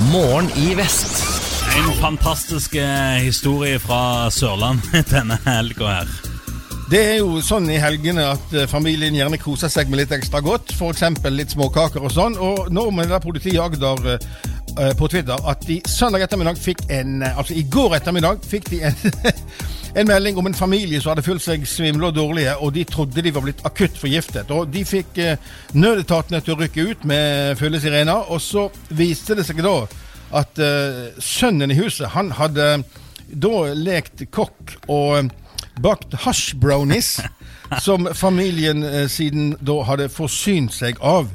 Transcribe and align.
Morgen 0.00 0.50
i 0.56 0.74
vest. 0.76 1.24
En 1.76 1.92
fantastisk 2.00 2.74
eh, 2.74 3.16
historie 3.24 3.78
fra 3.80 4.28
Sørlandet 4.30 5.08
denne 5.14 5.38
helga 5.46 5.88
her. 5.88 6.10
Det 6.92 7.00
er 7.00 7.16
jo 7.22 7.40
sånn 7.42 7.70
i 7.72 7.78
helgene 7.80 8.26
at 8.34 8.52
eh, 8.52 8.68
familien 8.68 9.16
gjerne 9.16 9.40
koser 9.40 9.72
seg 9.72 9.88
med 9.88 10.02
litt 10.02 10.12
ekstra 10.12 10.42
godt. 10.44 10.74
F.eks. 10.76 11.00
litt 11.32 11.56
småkaker 11.56 12.04
og 12.04 12.12
sånn. 12.12 12.36
Og 12.36 12.68
nå 12.68 12.84
med 12.92 13.08
det 13.08 13.16
der 13.16 13.24
politiet 13.24 13.56
i 13.56 13.62
Agder 13.62 14.12
eh, 14.12 14.28
på 14.98 15.08
Twitter 15.08 15.48
at 15.48 15.62
de 15.68 15.78
søndag 15.88 16.26
ettermiddag 16.26 16.58
fikk 16.60 16.82
en 16.92 17.22
eh, 17.22 17.38
Altså 17.38 17.54
i 17.56 17.64
går 17.72 17.96
ettermiddag 17.96 18.42
fikk 18.44 18.70
de 18.70 18.80
en, 18.88 18.96
en 20.00 20.08
melding 20.08 20.38
om 20.38 20.46
en 20.50 20.58
familie 20.58 21.00
som 21.00 21.14
hadde 21.14 21.24
følt 21.26 21.44
seg 21.44 21.64
svimle 21.68 22.10
og 22.10 22.16
dårlige, 22.16 22.56
og 22.60 22.74
de 22.74 22.84
trodde 22.84 23.24
de 23.24 23.32
var 23.34 23.46
blitt 23.46 23.64
akutt 23.64 23.96
forgiftet. 23.98 24.50
Og 24.52 24.68
de 24.72 24.84
fikk 24.84 25.20
eh, 25.22 25.40
nødetatene 25.72 26.42
til 26.44 26.56
å 26.56 26.60
rykke 26.60 26.90
ut 26.90 27.06
med 27.08 27.56
fulle 27.60 27.80
sirener, 27.80 28.28
og 28.28 28.42
så 28.44 28.68
viste 28.88 29.38
det 29.38 29.46
seg 29.48 29.62
da 29.64 29.78
at 30.34 30.58
eh, 30.58 31.08
sønnen 31.22 31.72
i 31.72 31.78
huset, 31.78 32.10
han 32.16 32.32
hadde 32.36 32.68
da 33.26 33.56
lekt 33.74 34.24
kokk 34.34 34.76
og 34.86 35.18
eh, 35.18 35.30
bakt 35.82 36.14
hasjbrownies, 36.24 37.18
som 37.86 38.08
familien 38.14 38.84
eh, 38.86 39.06
siden 39.12 39.54
da 39.60 39.82
hadde 39.88 40.10
forsynt 40.12 40.74
seg 40.76 41.00
av. 41.04 41.30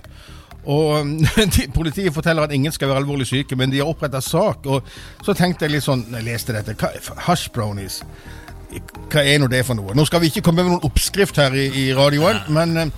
Og 0.69 1.07
de, 1.55 1.67
Politiet 1.73 2.13
forteller 2.13 2.45
at 2.45 2.53
ingen 2.53 2.73
skal 2.73 2.91
være 2.91 3.03
alvorlig 3.03 3.27
syke, 3.29 3.57
men 3.57 3.71
de 3.71 3.81
har 3.81 3.89
oppretta 3.89 4.21
sak. 4.21 4.67
Og 4.67 4.85
så 5.25 5.35
tenkte 5.37 5.65
jeg 5.65 5.77
litt 5.77 5.87
sånn 5.87 6.05
når 6.09 6.21
jeg 6.21 6.29
leste 6.29 6.57
dette 6.57 6.77
hva, 6.77 6.91
Hash 7.27 7.51
brownies, 7.53 8.01
hva 9.11 9.23
er 9.23 9.41
nå 9.41 9.49
det 9.51 9.65
for 9.67 9.75
noe? 9.79 9.95
Nå 9.97 10.05
skal 10.07 10.23
vi 10.23 10.31
ikke 10.31 10.45
komme 10.47 10.63
med 10.63 10.75
noen 10.75 10.87
oppskrift 10.87 11.39
her 11.41 11.55
i, 11.57 11.67
i 11.85 11.87
radioen, 11.97 12.43
men 12.53 12.93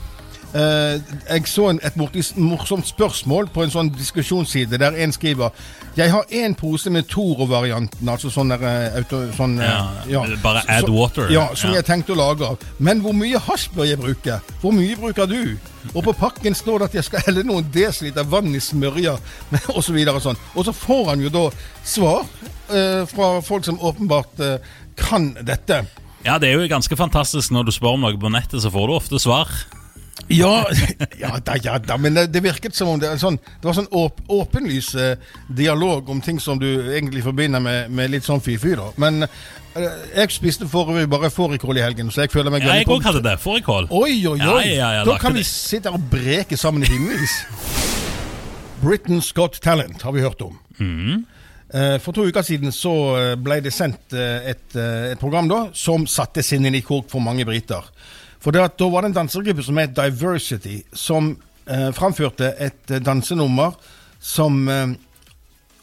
eh, 0.53 1.01
jeg 1.29 1.47
så 1.49 1.69
en, 1.69 1.79
et 1.83 1.95
morsomt 2.37 2.87
spørsmål 2.87 3.49
på 3.53 3.63
en 3.63 3.73
sånn 3.73 3.91
diskusjonsside 3.95 4.79
der 4.81 4.95
en 5.03 5.13
skriver 5.15 5.49
Jeg 5.97 6.09
har 6.09 6.25
én 6.33 6.55
pose 6.57 6.89
med 6.89 7.05
Toro-varianten, 7.09 8.09
altså 8.09 8.31
sånn 8.33 8.49
der, 8.49 8.63
eh, 8.65 8.97
auto, 8.97 9.19
sånn, 9.37 9.59
eh, 9.61 10.09
Ja, 10.09 10.23
bare 10.41 10.63
add 10.67 10.89
water. 10.89 11.29
Ja, 11.31 11.49
som 11.55 11.69
Ja. 11.69 11.75
jeg 11.75 11.85
tenkte 11.85 12.13
å 12.13 12.17
lage 12.17 12.45
av. 12.47 12.57
Men 12.79 13.01
hvor 13.01 13.13
mye 13.13 13.37
hasj 13.37 13.69
bør 13.75 13.85
jeg 13.85 13.99
bruke? 13.99 14.39
Hvor 14.61 14.73
mye 14.73 14.95
bruker 14.95 15.27
du? 15.27 15.57
Og 15.93 16.03
på 16.03 16.13
pakken 16.13 16.55
står 16.55 16.79
det 16.79 16.85
at 16.85 16.93
jeg 16.93 17.03
skal 17.03 17.19
helle 17.27 17.43
noen 17.43 17.65
desiliter 17.71 18.23
vann 18.23 18.55
i 18.55 18.59
smørja, 18.59 19.17
osv. 19.75 19.97
Og, 20.15 20.21
sånn. 20.21 20.37
og 20.55 20.65
så 20.65 20.73
får 20.73 21.05
han 21.09 21.21
jo 21.21 21.29
da 21.29 21.49
svar 21.83 22.25
uh, 22.71 23.05
fra 23.05 23.41
folk 23.41 23.65
som 23.65 23.77
åpenbart 23.79 24.39
uh, 24.39 24.57
kan 24.95 25.33
dette. 25.43 25.85
Ja, 26.25 26.37
det 26.39 26.49
er 26.49 26.61
jo 26.61 26.67
ganske 26.71 26.95
fantastisk 26.95 27.51
når 27.51 27.67
du 27.67 27.71
spør 27.75 27.97
om 27.97 28.05
noe 28.05 28.17
på 28.17 28.31
nettet, 28.31 28.61
så 28.63 28.71
får 28.71 28.87
du 28.87 28.93
ofte 28.95 29.19
svar. 29.19 29.49
Ja, 30.31 30.65
ja 31.23 31.31
da, 31.43 31.55
ja 31.63 31.77
da, 31.83 31.97
men 31.97 32.15
det, 32.15 32.27
det 32.33 32.43
virket 32.43 32.75
som 32.75 32.93
om 32.93 33.01
det, 33.01 33.11
sånn, 33.21 33.37
det 33.37 33.67
var 33.67 33.75
sånn 33.77 33.89
åp, 33.91 34.21
åpenlys 34.31 34.93
eh, 34.95 35.17
dialog 35.51 36.09
om 36.09 36.21
ting 36.23 36.39
som 36.41 36.61
du 36.61 36.69
egentlig 36.95 37.25
forbinder 37.25 37.63
med, 37.63 37.91
med 37.91 38.13
litt 38.13 38.27
sånn 38.27 38.41
fy-fy, 38.43 38.75
da. 38.79 38.87
Men 39.01 39.25
eh, 39.25 39.99
jeg 40.15 40.31
spiste 40.35 40.69
forrige 40.71 41.09
bare 41.11 41.31
fårikål 41.33 41.81
i 41.81 41.85
helgen, 41.85 42.11
så 42.13 42.23
jeg 42.25 42.33
føler 42.33 42.53
meg 42.55 42.65
Ja, 42.65 42.79
jeg 42.79 42.89
òg 42.89 43.03
hadde 43.09 43.23
det. 43.25 43.35
Fårikål. 43.43 43.91
Oi, 43.91 44.15
oi, 44.21 44.37
oi! 44.39 44.39
Ja, 44.39 44.63
ja, 44.63 44.89
ja, 44.99 45.03
da 45.09 45.19
kan 45.21 45.35
vi 45.35 45.43
sitte 45.47 45.91
her 45.91 45.99
og 45.99 46.07
breke 46.13 46.59
sammen 46.59 46.87
i 46.87 46.91
timevis. 46.93 47.37
Britain's 48.83 49.31
Got 49.35 49.61
Talent 49.63 50.01
har 50.03 50.11
vi 50.15 50.23
hørt 50.23 50.41
om. 50.43 50.57
Mm. 50.79 51.23
Eh, 51.73 51.99
For 51.99 52.13
to 52.13 52.27
uker 52.29 52.45
siden 52.45 52.73
så 52.75 52.91
eh, 53.17 53.35
ble 53.39 53.57
det 53.65 53.71
sendt 53.73 54.13
eh, 54.13 54.51
et, 54.51 54.75
et 54.77 55.19
program 55.21 55.47
da, 55.49 55.61
som 55.73 56.05
satte 56.09 56.43
sinnene 56.45 56.77
i 56.77 56.85
kok 56.85 57.07
for 57.09 57.23
mange 57.23 57.47
briter. 57.49 57.87
For 58.43 58.51
da 58.51 58.67
var 58.67 59.03
det 59.03 59.13
en 59.13 59.19
dansegruppe 59.21 59.63
som 59.63 59.79
het 59.79 59.95
Diversity, 59.95 60.81
som 60.91 61.35
eh, 61.65 61.91
framførte 61.95 62.51
et 62.59 62.91
eh, 62.91 62.99
dansenummer 62.99 63.77
som 64.19 64.67
eh, 64.67 64.95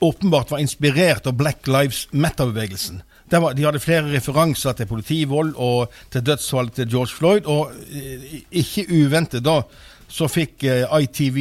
åpenbart 0.00 0.50
var 0.53 0.61
inspirert 0.61 1.27
av 1.27 1.38
Black 1.41 1.69
Lives 1.69 2.06
Matter-bevegelsen. 2.12 3.00
De 3.31 3.38
hadde 3.64 3.81
flere 3.81 4.11
referanser 4.11 4.75
til 4.75 4.88
politivold 4.91 5.55
og 5.56 5.92
til 6.11 6.25
dødsfallet 6.27 6.75
til 6.75 6.88
George 6.91 7.14
Floyd, 7.14 7.47
og 7.47 7.72
eh, 7.94 8.43
ikke 8.50 8.88
uventet 8.91 9.44
da 9.47 9.62
så 10.10 10.28
fikk 10.28 10.65
eh, 10.66 10.84
ITV 11.04 11.38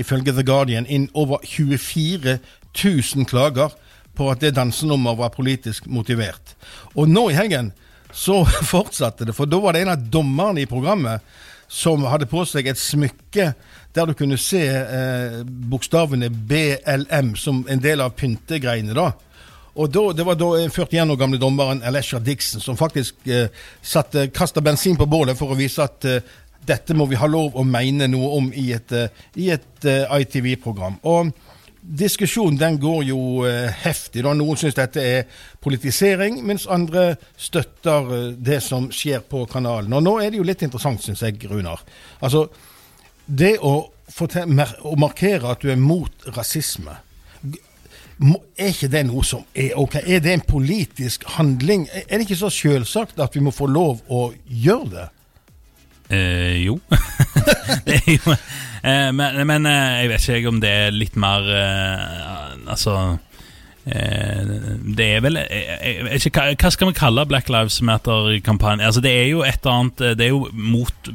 ifølge 0.00 0.32
The 0.32 0.46
Guardian 0.46 0.86
inn 0.86 1.10
over 1.12 1.42
24 1.44 2.38
000 2.72 3.28
klager 3.28 3.74
på 4.14 4.30
at 4.30 4.40
det 4.40 4.54
dansenummeret 4.56 5.18
var 5.18 5.34
politisk 5.34 5.88
motivert. 5.90 6.54
Og 6.94 7.10
nå 7.10 7.28
i 7.30 7.36
helgen 7.36 7.72
så 8.14 8.42
fortsatte 8.72 9.26
det, 9.26 9.34
for 9.36 9.50
da 9.50 9.60
var 9.62 9.74
det 9.74 9.84
en 9.84 9.94
av 9.96 10.06
dommerne 10.18 10.62
i 10.62 10.70
programmet 10.70 11.24
som 11.68 12.04
hadde 12.06 12.28
på 12.30 12.44
seg 12.46 12.68
et 12.70 12.78
smykke 12.78 13.52
der 13.94 14.10
du 14.10 14.14
kunne 14.18 14.38
se 14.38 14.62
eh, 14.68 15.40
bokstavene 15.44 16.28
BLM 16.30 17.34
som 17.38 17.62
en 17.70 17.82
del 17.82 18.02
av 18.04 18.14
pyntegreiene. 18.18 18.94
da. 18.94 19.12
Og 19.74 19.90
da, 19.90 20.12
Det 20.12 20.26
var 20.26 20.38
da 20.38 20.50
en 20.58 20.70
41 20.70 21.10
år 21.10 21.18
gamle 21.18 21.38
dommeren 21.38 21.82
Alessia 21.82 22.20
Dixon 22.22 22.62
som 22.62 22.78
faktisk 22.78 23.26
eh, 23.26 23.48
kasta 23.82 24.60
bensin 24.60 24.96
på 24.96 25.06
bålet 25.06 25.38
for 25.38 25.50
å 25.50 25.58
vise 25.58 25.82
at 25.82 26.04
eh, 26.04 26.22
dette 26.66 26.94
må 26.94 27.06
vi 27.10 27.18
ha 27.20 27.26
lov 27.28 27.56
å 27.58 27.64
mene 27.66 28.08
noe 28.08 28.30
om 28.38 28.52
i 28.54 28.70
et, 28.72 28.92
eh, 28.92 29.24
i 29.36 29.50
et 29.54 29.88
eh, 29.88 30.20
ITV-program. 30.20 31.00
Og 31.02 31.32
Diskusjonen 31.84 32.56
den 32.58 32.78
går 32.80 33.02
jo 33.10 33.18
eh, 33.44 33.68
heftig. 33.84 34.22
da. 34.24 34.32
Noen 34.32 34.56
syns 34.56 34.76
dette 34.78 35.02
er 35.04 35.40
politisering, 35.60 36.38
mens 36.46 36.64
andre 36.66 37.10
støtter 37.36 38.12
eh, 38.16 38.28
det 38.40 38.62
som 38.64 38.88
skjer 38.92 39.24
på 39.28 39.44
kanalen. 39.52 39.92
Og 39.92 40.04
Nå 40.04 40.18
er 40.22 40.32
det 40.32 40.40
jo 40.40 40.46
litt 40.48 40.64
interessant, 40.64 41.04
syns 41.04 41.22
jeg, 41.26 41.42
Runar. 41.50 41.84
Altså, 42.24 42.46
det 43.26 43.58
å, 43.60 43.74
å 43.84 44.94
markere 45.00 45.52
at 45.52 45.64
du 45.64 45.72
er 45.72 45.80
mot 45.80 46.30
rasisme 46.36 46.96
er 48.58 48.70
ikke 48.70 48.88
det 48.92 49.02
noe 49.08 49.24
som 49.26 49.42
er 49.54 49.74
ok? 49.78 49.96
Er 50.06 50.20
det 50.22 50.32
en 50.32 50.44
politisk 50.46 51.24
handling? 51.36 51.88
Er 51.92 52.18
det 52.18 52.28
ikke 52.28 52.38
så 52.38 52.50
selvsagt 52.50 53.18
at 53.20 53.34
vi 53.34 53.42
må 53.42 53.50
få 53.50 53.66
lov 53.66 54.02
å 54.08 54.28
gjøre 54.46 54.90
det? 54.92 55.08
Eh, 56.14 56.64
jo. 56.66 56.78
det 57.86 58.00
er 58.06 58.18
jo 58.18 58.36
eh, 58.84 59.10
Men, 59.12 59.46
men 59.48 59.66
eh, 59.66 60.02
jeg 60.02 60.10
vet 60.12 60.28
ikke 60.38 60.52
om 60.52 60.60
det 60.62 60.72
er 60.72 60.94
litt 60.94 61.16
mer 61.20 61.48
eh, 61.48 62.70
Altså 62.70 62.96
Det 63.84 65.06
er 65.12 65.20
vel 65.20 65.36
ikke, 66.16 66.44
hva, 66.56 66.70
skal 66.72 66.88
vi 66.88 66.96
kalle 66.96 67.26
Black 67.28 67.50
Lives 67.52 67.82
Matter-kampanjen? 67.84 68.86
Altså, 68.86 69.02
det 69.04 69.12
er 69.12 69.26
jo 69.28 69.42
et 69.44 69.58
eller 69.60 69.74
annet 69.74 70.04
Det 70.16 70.24
er 70.24 70.32
jo 70.32 70.46
mot 70.52 71.10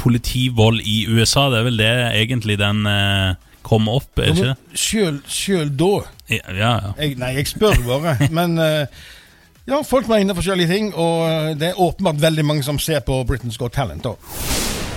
politivold 0.00 0.82
i 0.84 1.06
USA. 1.08 1.46
Det 1.52 1.58
er 1.58 1.64
vel 1.64 1.80
det 1.80 1.88
egentlig 2.20 2.58
den 2.60 2.84
kom 2.84 3.40
kommer 3.70 4.00
opp, 4.00 4.20
er 4.20 4.30
ikke 4.32 4.50
det? 4.50 4.78
Sjøl, 4.80 5.18
sjøl 5.28 5.72
da 5.80 5.90
Ja, 6.32 6.38
ja. 6.48 6.54
ja. 6.60 6.92
jeg, 7.00 7.16
Nei, 7.20 7.34
jeg 7.38 7.50
spør 7.54 7.80
bare. 7.88 8.16
Men 8.38 8.56
ja, 8.60 9.82
folk 9.86 10.08
mener 10.08 10.36
forskjellige 10.36 10.72
ting, 10.72 10.92
og 10.94 11.56
det 11.60 11.72
er 11.72 11.80
åpenbart 11.80 12.20
veldig 12.20 12.44
mange 12.44 12.68
som 12.68 12.80
ser 12.80 13.00
på 13.00 13.22
Britain's 13.28 13.60
Got 13.60 13.76
Talent. 13.76 14.04
da. 14.04 14.89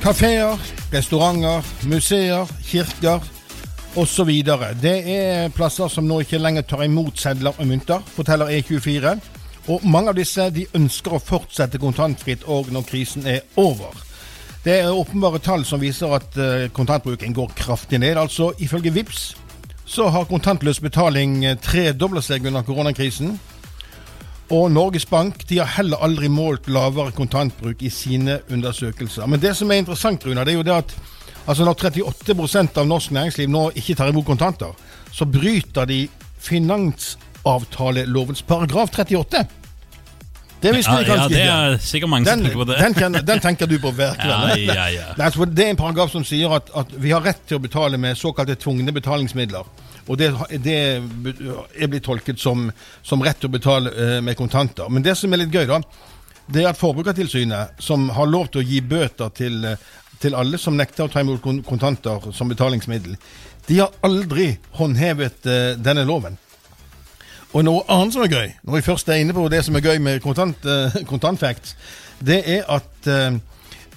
Kafeer, 0.00 0.56
restauranter, 0.92 1.60
museer, 1.84 2.48
kirker 2.64 3.20
osv. 4.00 4.30
Det 4.80 4.94
er 5.12 5.50
plasser 5.52 5.90
som 5.92 6.06
nå 6.08 6.22
ikke 6.24 6.40
lenger 6.40 6.64
tar 6.64 6.86
imot 6.86 7.20
sedler 7.20 7.52
og 7.52 7.68
mynter, 7.68 8.00
forteller 8.14 8.48
E24. 8.48 9.12
Og 9.68 9.84
mange 9.84 10.14
av 10.14 10.16
disse 10.16 10.46
de 10.56 10.64
ønsker 10.78 11.12
å 11.12 11.20
fortsette 11.20 11.82
kontantfritt 11.82 12.46
òg 12.48 12.72
når 12.72 12.88
krisen 12.88 13.28
er 13.28 13.44
over. 13.60 13.92
Det 14.64 14.78
er 14.78 14.88
åpenbare 14.88 15.42
tall 15.44 15.66
som 15.68 15.84
viser 15.84 16.16
at 16.16 16.40
eh, 16.40 16.70
kontantbruken 16.72 17.36
går 17.36 17.52
kraftig 17.60 18.00
ned. 18.00 18.16
Altså 18.16 18.54
ifølge 18.56 18.94
VIPS 18.96 19.34
så 19.84 20.08
har 20.08 20.28
kontantløs 20.32 20.80
betaling 20.80 21.42
tredobla 21.42 21.60
tredoblet 21.60 22.24
seg 22.24 22.48
under 22.48 22.64
koronakrisen. 22.64 23.34
Og 24.50 24.66
Norges 24.74 25.04
Bank 25.06 25.44
de 25.46 25.60
har 25.60 25.68
heller 25.76 26.00
aldri 26.02 26.26
målt 26.32 26.66
lavere 26.66 27.12
kontantbruk 27.14 27.82
i 27.86 27.90
sine 27.94 28.40
undersøkelser. 28.50 29.26
Men 29.30 29.42
det 29.42 29.56
som 29.56 29.70
er 29.70 29.78
interessant, 29.78 30.26
Runa, 30.26 30.44
det 30.44 30.52
er 30.52 30.56
jo 30.58 30.62
det 30.66 30.74
at 30.74 30.96
altså 31.46 31.64
når 31.64 31.74
38% 31.78 32.78
av 32.82 32.86
norsk 32.90 33.10
næringsliv 33.14 33.48
nå 33.50 33.70
ikke 33.78 33.94
tar 33.94 34.08
imot 34.10 34.26
kontanter, 34.26 34.72
så 35.14 35.24
bryter 35.24 35.84
de 35.86 36.08
finansavtalelovens 36.42 38.42
paragraf 38.42 38.90
38. 38.90 39.46
Det 40.60 40.72
visste 40.76 40.92
vi 40.98 41.06
kanskje 41.08 41.26
ikke. 41.30 41.44
ja, 41.44 41.58
det 41.66 41.74
er 41.74 41.84
sikkert 41.84 42.10
mange 42.12 42.28
som 42.28 42.42
tenker 42.42 42.58
på 42.60 42.66
det. 42.68 42.78
den, 42.82 42.96
kjenner, 42.98 43.22
den 43.30 43.40
tenker 43.40 43.70
du 43.70 43.78
på 43.80 43.92
virkelig. 43.96 44.66
Ja, 44.68 44.74
ja, 44.74 44.88
ja. 44.92 45.06
Altså, 45.16 45.44
det 45.48 45.64
er 45.64 45.70
en 45.74 45.80
paragraf 45.80 46.12
som 46.12 46.24
sier 46.26 46.52
at, 46.56 46.68
at 46.76 46.92
vi 47.00 47.14
har 47.14 47.24
rett 47.24 47.40
til 47.48 47.56
å 47.56 47.62
betale 47.64 48.00
med 48.00 48.18
såkalte 48.20 48.58
tvungne 48.60 48.92
betalingsmidler. 48.92 49.70
Og 50.10 50.18
det, 50.18 50.30
det 50.64 50.76
er 50.76 51.88
blitt 51.88 52.04
tolket 52.04 52.40
som, 52.42 52.68
som 53.06 53.22
rett 53.24 53.38
til 53.40 53.50
å 53.50 53.54
betale 53.54 53.92
eh, 53.94 54.16
med 54.24 54.36
kontanter. 54.36 54.90
Men 54.90 55.04
det 55.06 55.14
som 55.18 55.32
er 55.32 55.44
litt 55.44 55.54
gøy, 55.54 55.68
da, 55.70 55.80
det 56.50 56.64
er 56.64 56.72
at 56.72 56.80
Forbrukertilsynet, 56.80 57.78
som 57.78 58.08
har 58.16 58.28
lov 58.28 58.50
til 58.50 58.62
å 58.62 58.66
gi 58.66 58.80
bøter 58.82 59.30
til, 59.36 59.62
eh, 59.64 59.88
til 60.20 60.36
alle 60.36 60.58
som 60.58 60.76
nekter 60.76 61.06
å 61.06 61.12
ta 61.12 61.22
imot 61.22 61.46
kontanter 61.68 62.32
som 62.36 62.50
betalingsmiddel, 62.50 63.16
de 63.68 63.78
har 63.78 63.94
aldri 64.06 64.52
håndhevet 64.80 65.46
eh, 65.46 65.72
denne 65.78 66.04
loven. 66.08 66.36
Og 67.50 67.64
noe 67.66 67.82
annet 67.90 68.14
som 68.14 68.22
er 68.22 68.30
gøy, 68.30 68.50
når 68.62 68.76
vi 68.76 68.86
først 68.86 69.08
er 69.10 69.22
inne 69.22 69.34
på 69.34 69.48
det 69.50 69.64
som 69.66 69.74
er 69.74 69.82
gøy 69.82 69.98
med 70.02 70.20
kontant, 70.22 70.66
eh, 70.66 71.00
kontantfacts, 71.08 71.74
det 72.22 72.42
er 72.46 72.68
at 72.70 73.08
eh, 73.10 73.38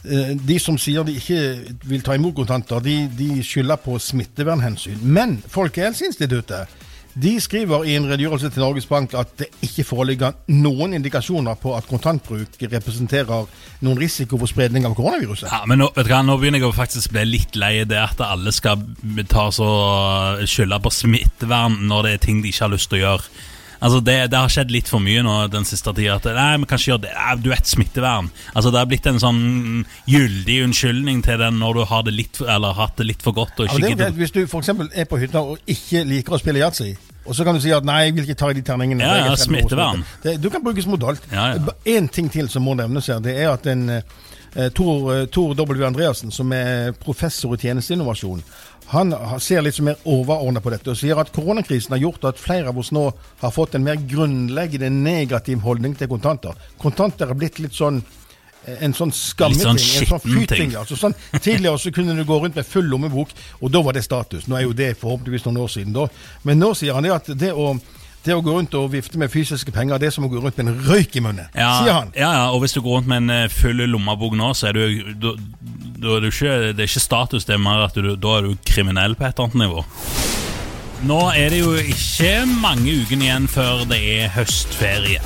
eh, 0.10 0.32
de 0.48 0.58
som 0.60 0.78
sier 0.82 1.06
de 1.06 1.14
ikke 1.20 1.42
vil 1.86 2.02
ta 2.02 2.18
imot 2.18 2.36
kontanter, 2.36 2.82
de, 2.82 2.96
de 3.18 3.44
skylder 3.46 3.78
på 3.84 4.00
smittevernhensyn. 4.02 5.04
Men 5.06 5.38
Folkehelseinstituttet 5.48 6.82
de 7.14 7.34
skriver 7.42 7.86
i 7.86 7.96
en 7.98 8.08
redegjørelse 8.10 8.50
til 8.54 8.64
Norges 8.64 8.88
Bank 8.90 9.14
at 9.18 9.34
det 9.38 9.50
ikke 9.66 9.86
foreligger 9.86 10.34
noen 10.54 10.96
indikasjoner 10.98 11.58
på 11.62 11.76
at 11.78 11.88
kontantbruk 11.90 12.58
representerer 12.62 13.46
noen 13.86 14.00
risiko 14.02 14.40
for 14.42 14.50
spredning 14.50 14.88
av 14.90 14.96
koronaviruset. 14.98 15.52
Ja, 15.52 15.62
men 15.70 15.84
nå, 15.84 15.92
vet 15.94 16.10
du 16.10 16.14
hva, 16.14 16.24
nå 16.26 16.40
begynner 16.42 16.64
jeg 16.64 16.72
å 16.72 16.76
faktisk 16.76 17.14
bli 17.14 17.26
litt 17.30 17.58
lei 17.60 17.76
det 17.90 18.02
at 18.02 18.22
alle 18.26 18.54
skal 18.56 18.82
ta 19.30 19.50
så 19.54 19.70
skylde 20.50 20.82
på 20.84 20.94
smittevern 20.94 21.84
når 21.90 22.08
det 22.08 22.14
er 22.16 22.24
ting 22.26 22.42
de 22.42 22.54
ikke 22.54 22.66
har 22.66 22.74
lyst 22.74 22.90
til 22.92 23.02
å 23.02 23.06
gjøre. 23.06 23.50
Altså 23.84 24.00
det, 24.00 24.18
det 24.32 24.40
har 24.40 24.52
skjedd 24.52 24.72
litt 24.72 24.88
for 24.88 25.04
mye 25.04 25.24
nå 25.26 25.36
den 25.52 25.68
siste 25.68 25.92
tida. 25.96 26.16
At 26.16 26.28
nei, 26.32 26.50
vi 26.62 26.68
kan 26.70 26.80
ikke 26.80 26.94
gjøre 26.94 27.04
det. 27.06 27.14
Nei, 27.18 27.38
du 27.44 27.50
vet, 27.52 27.68
smittevern. 27.68 28.30
Altså 28.54 28.72
Det 28.72 28.80
har 28.80 28.90
blitt 28.92 29.10
en 29.12 29.20
sånn 29.20 29.42
gyldig 30.10 30.60
unnskyldning 30.70 31.24
til 31.26 31.42
den 31.44 31.60
når 31.60 31.80
du 31.80 31.86
har 31.92 32.06
det 32.08 32.16
litt, 32.16 32.40
eller 32.42 32.78
hatt 32.78 32.96
det 33.02 33.10
litt 33.12 33.26
for 33.26 33.36
godt. 33.36 33.60
Ja, 33.68 33.96
det 34.00 34.14
hvis 34.16 34.32
du 34.36 34.44
f.eks. 34.46 34.72
er 34.72 35.10
på 35.10 35.20
hytta 35.20 35.44
og 35.44 35.60
ikke 35.70 36.06
liker 36.08 36.38
å 36.38 36.42
spille 36.42 36.64
yatzy. 36.64 36.94
Og 37.24 37.36
så 37.36 37.46
kan 37.48 37.56
du 37.56 37.62
si 37.64 37.72
at 37.72 37.86
'nei, 37.88 38.02
jeg 38.06 38.16
vil 38.16 38.26
ikke 38.28 38.40
ta 38.40 38.50
i 38.52 38.56
de 38.58 38.62
terningene'. 38.68 39.04
Ja, 39.04 39.30
ja, 39.30 39.36
smittevern. 39.40 40.04
Du 40.44 40.50
kan 40.52 40.64
brukes 40.64 40.88
mot 40.88 41.04
alt. 41.04 41.24
Ja, 41.32 41.54
ja. 41.56 41.76
En 41.96 42.10
ting 42.10 42.32
til 42.32 42.50
som 42.50 42.66
må 42.68 42.76
nevnes 42.76 43.08
her, 43.08 43.20
det 43.24 43.38
er 43.40 43.54
at 43.54 43.68
en 43.68 43.90
eh, 43.90 44.02
Tor, 44.54 45.16
eh, 45.16 45.26
Tor 45.26 45.56
W. 45.56 45.86
Andreassen, 45.86 46.32
som 46.32 46.52
er 46.54 46.94
professor 47.02 47.56
i 47.56 47.58
tjenesteinnovasjon, 47.58 48.44
han 48.94 49.14
ser 49.42 49.64
litt 49.64 49.80
mer 49.82 50.02
overordna 50.06 50.62
på 50.62 50.70
dette 50.74 50.92
og 50.92 50.98
sier 51.00 51.18
at 51.18 51.32
koronakrisen 51.34 51.96
har 51.96 52.02
gjort 52.04 52.28
at 52.30 52.42
flere 52.42 52.70
av 52.70 52.78
oss 52.78 52.92
nå 52.94 53.06
har 53.42 53.54
fått 53.56 53.78
en 53.78 53.86
mer 53.86 54.02
grunnleggende 54.10 54.92
negativ 54.94 55.64
holdning 55.64 55.96
til 55.98 56.12
kontanter. 56.12 56.54
Kontanter 56.82 57.32
er 57.32 57.40
blitt 57.40 57.62
litt 57.64 57.74
sånn 57.74 58.02
eh, 58.68 58.78
en 58.86 58.94
sånn 58.94 59.16
skammeting, 59.16 59.80
Litt 59.80 59.96
sånn 59.96 60.04
en 60.04 60.12
sånn 60.12 60.26
fyting. 60.28 60.78
Altså, 60.84 61.00
sånn, 61.00 61.18
tidligere 61.40 61.80
så 61.82 61.96
kunne 61.96 62.18
du 62.20 62.26
gå 62.28 62.38
rundt 62.44 62.60
med 62.60 62.70
full 62.70 62.92
lommebok, 62.92 63.34
og 63.62 63.74
da 63.74 63.82
var 63.82 63.98
det 63.98 64.06
status. 64.06 64.46
Nå 64.48 64.60
er 64.60 64.68
jo 64.68 64.78
det 64.78 64.94
forhåpentligvis 65.02 65.48
noen 65.48 65.64
år 65.66 65.74
siden. 65.80 65.98
da. 65.98 66.08
Men 66.44 66.62
nå 66.62 66.74
sier 66.78 66.94
han 66.94 67.08
det 67.08 67.16
at 67.16 67.34
det 67.40 67.54
å, 67.56 67.72
det 68.24 68.36
å 68.36 68.44
gå 68.44 68.54
rundt 68.56 68.76
og 68.80 68.92
vifte 68.94 69.20
med 69.20 69.32
fysiske 69.32 69.74
penger, 69.76 70.00
det 70.00 70.10
er 70.10 70.16
som 70.16 70.28
å 70.28 70.32
gå 70.32 70.40
rundt 70.40 70.58
med 70.60 70.72
en 70.72 70.84
røyk 70.88 71.18
i 71.20 71.24
munnen, 71.24 71.50
Ja, 71.52 71.72
sier 71.82 71.98
han. 71.98 72.14
Ja, 72.16 72.32
ja, 72.38 72.46
og 72.56 72.64
hvis 72.64 72.76
du 72.76 72.82
går 72.82 73.02
rundt 73.02 73.12
med 73.12 73.26
en 73.26 73.36
eh, 73.36 73.50
full 73.52 73.84
lommebok 73.84 74.38
nå, 74.40 74.54
så 74.56 74.70
er 74.72 74.80
du, 74.80 75.14
du, 75.20 75.34
du, 76.00 76.08
er 76.16 76.24
du 76.24 76.30
ikke, 76.32 76.56
det 76.72 76.86
er 76.86 76.92
ikke 76.92 77.04
status, 77.04 77.48
det 77.50 77.58
er 77.58 77.64
mer 77.64 77.84
at 77.90 77.98
du, 78.00 78.16
da 78.16 78.38
er 78.40 78.48
du 78.48 78.56
kriminell 78.68 79.18
på 79.20 79.28
et 79.28 79.36
eller 79.36 79.50
annet 79.50 79.64
nivå. 79.66 79.86
Nå 81.04 81.20
er 81.36 81.52
det 81.52 81.60
jo 81.60 81.74
ikke 81.76 82.36
mange 82.62 82.94
ukene 83.04 83.28
igjen 83.28 83.48
før 83.52 83.84
det 83.90 84.00
er 84.00 84.30
høstferie. 84.38 85.20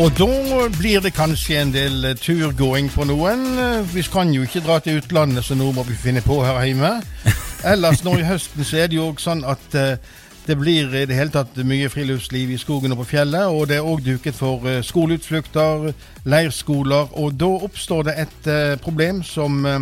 Og 0.00 0.08
da 0.16 0.66
blir 0.72 1.02
det 1.04 1.12
kanskje 1.14 1.60
en 1.60 1.70
del 1.74 2.06
turgåing 2.18 2.88
på 2.90 3.04
noen. 3.06 3.44
Vi 3.92 4.02
kan 4.10 4.32
jo 4.34 4.46
ikke 4.46 4.64
dra 4.64 4.78
til 4.80 5.02
utlandet, 5.02 5.44
så 5.44 5.54
nå 5.54 5.68
må 5.76 5.84
vi 5.86 5.94
finne 6.00 6.24
på 6.24 6.40
her 6.42 6.58
hjemme. 6.64 6.94
Ellers 7.72 8.00
nå 8.02 8.16
i 8.18 8.26
høsten 8.26 8.64
så 8.66 8.80
er 8.82 8.90
det 8.90 8.98
jo 8.98 9.10
også 9.12 9.28
sånn 9.28 9.44
at 9.46 9.76
eh, 9.78 10.14
det 10.46 10.56
blir 10.58 10.94
i 10.94 11.04
det 11.06 11.14
hele 11.14 11.30
tatt 11.30 11.56
mye 11.66 11.90
friluftsliv 11.90 12.50
i 12.50 12.58
skogen 12.58 12.94
og 12.94 13.02
på 13.02 13.12
fjellet. 13.12 13.46
Og 13.52 13.68
det 13.70 13.78
er 13.78 13.86
òg 13.86 14.02
duket 14.02 14.34
for 14.34 14.66
eh, 14.66 14.82
skoleutflukter, 14.82 15.92
leirskoler. 16.26 17.14
Og 17.20 17.36
da 17.38 17.50
oppstår 17.68 18.08
det 18.08 18.18
et 18.24 18.50
eh, 18.50 18.74
problem 18.82 19.22
som 19.26 19.62
eh, 19.66 19.80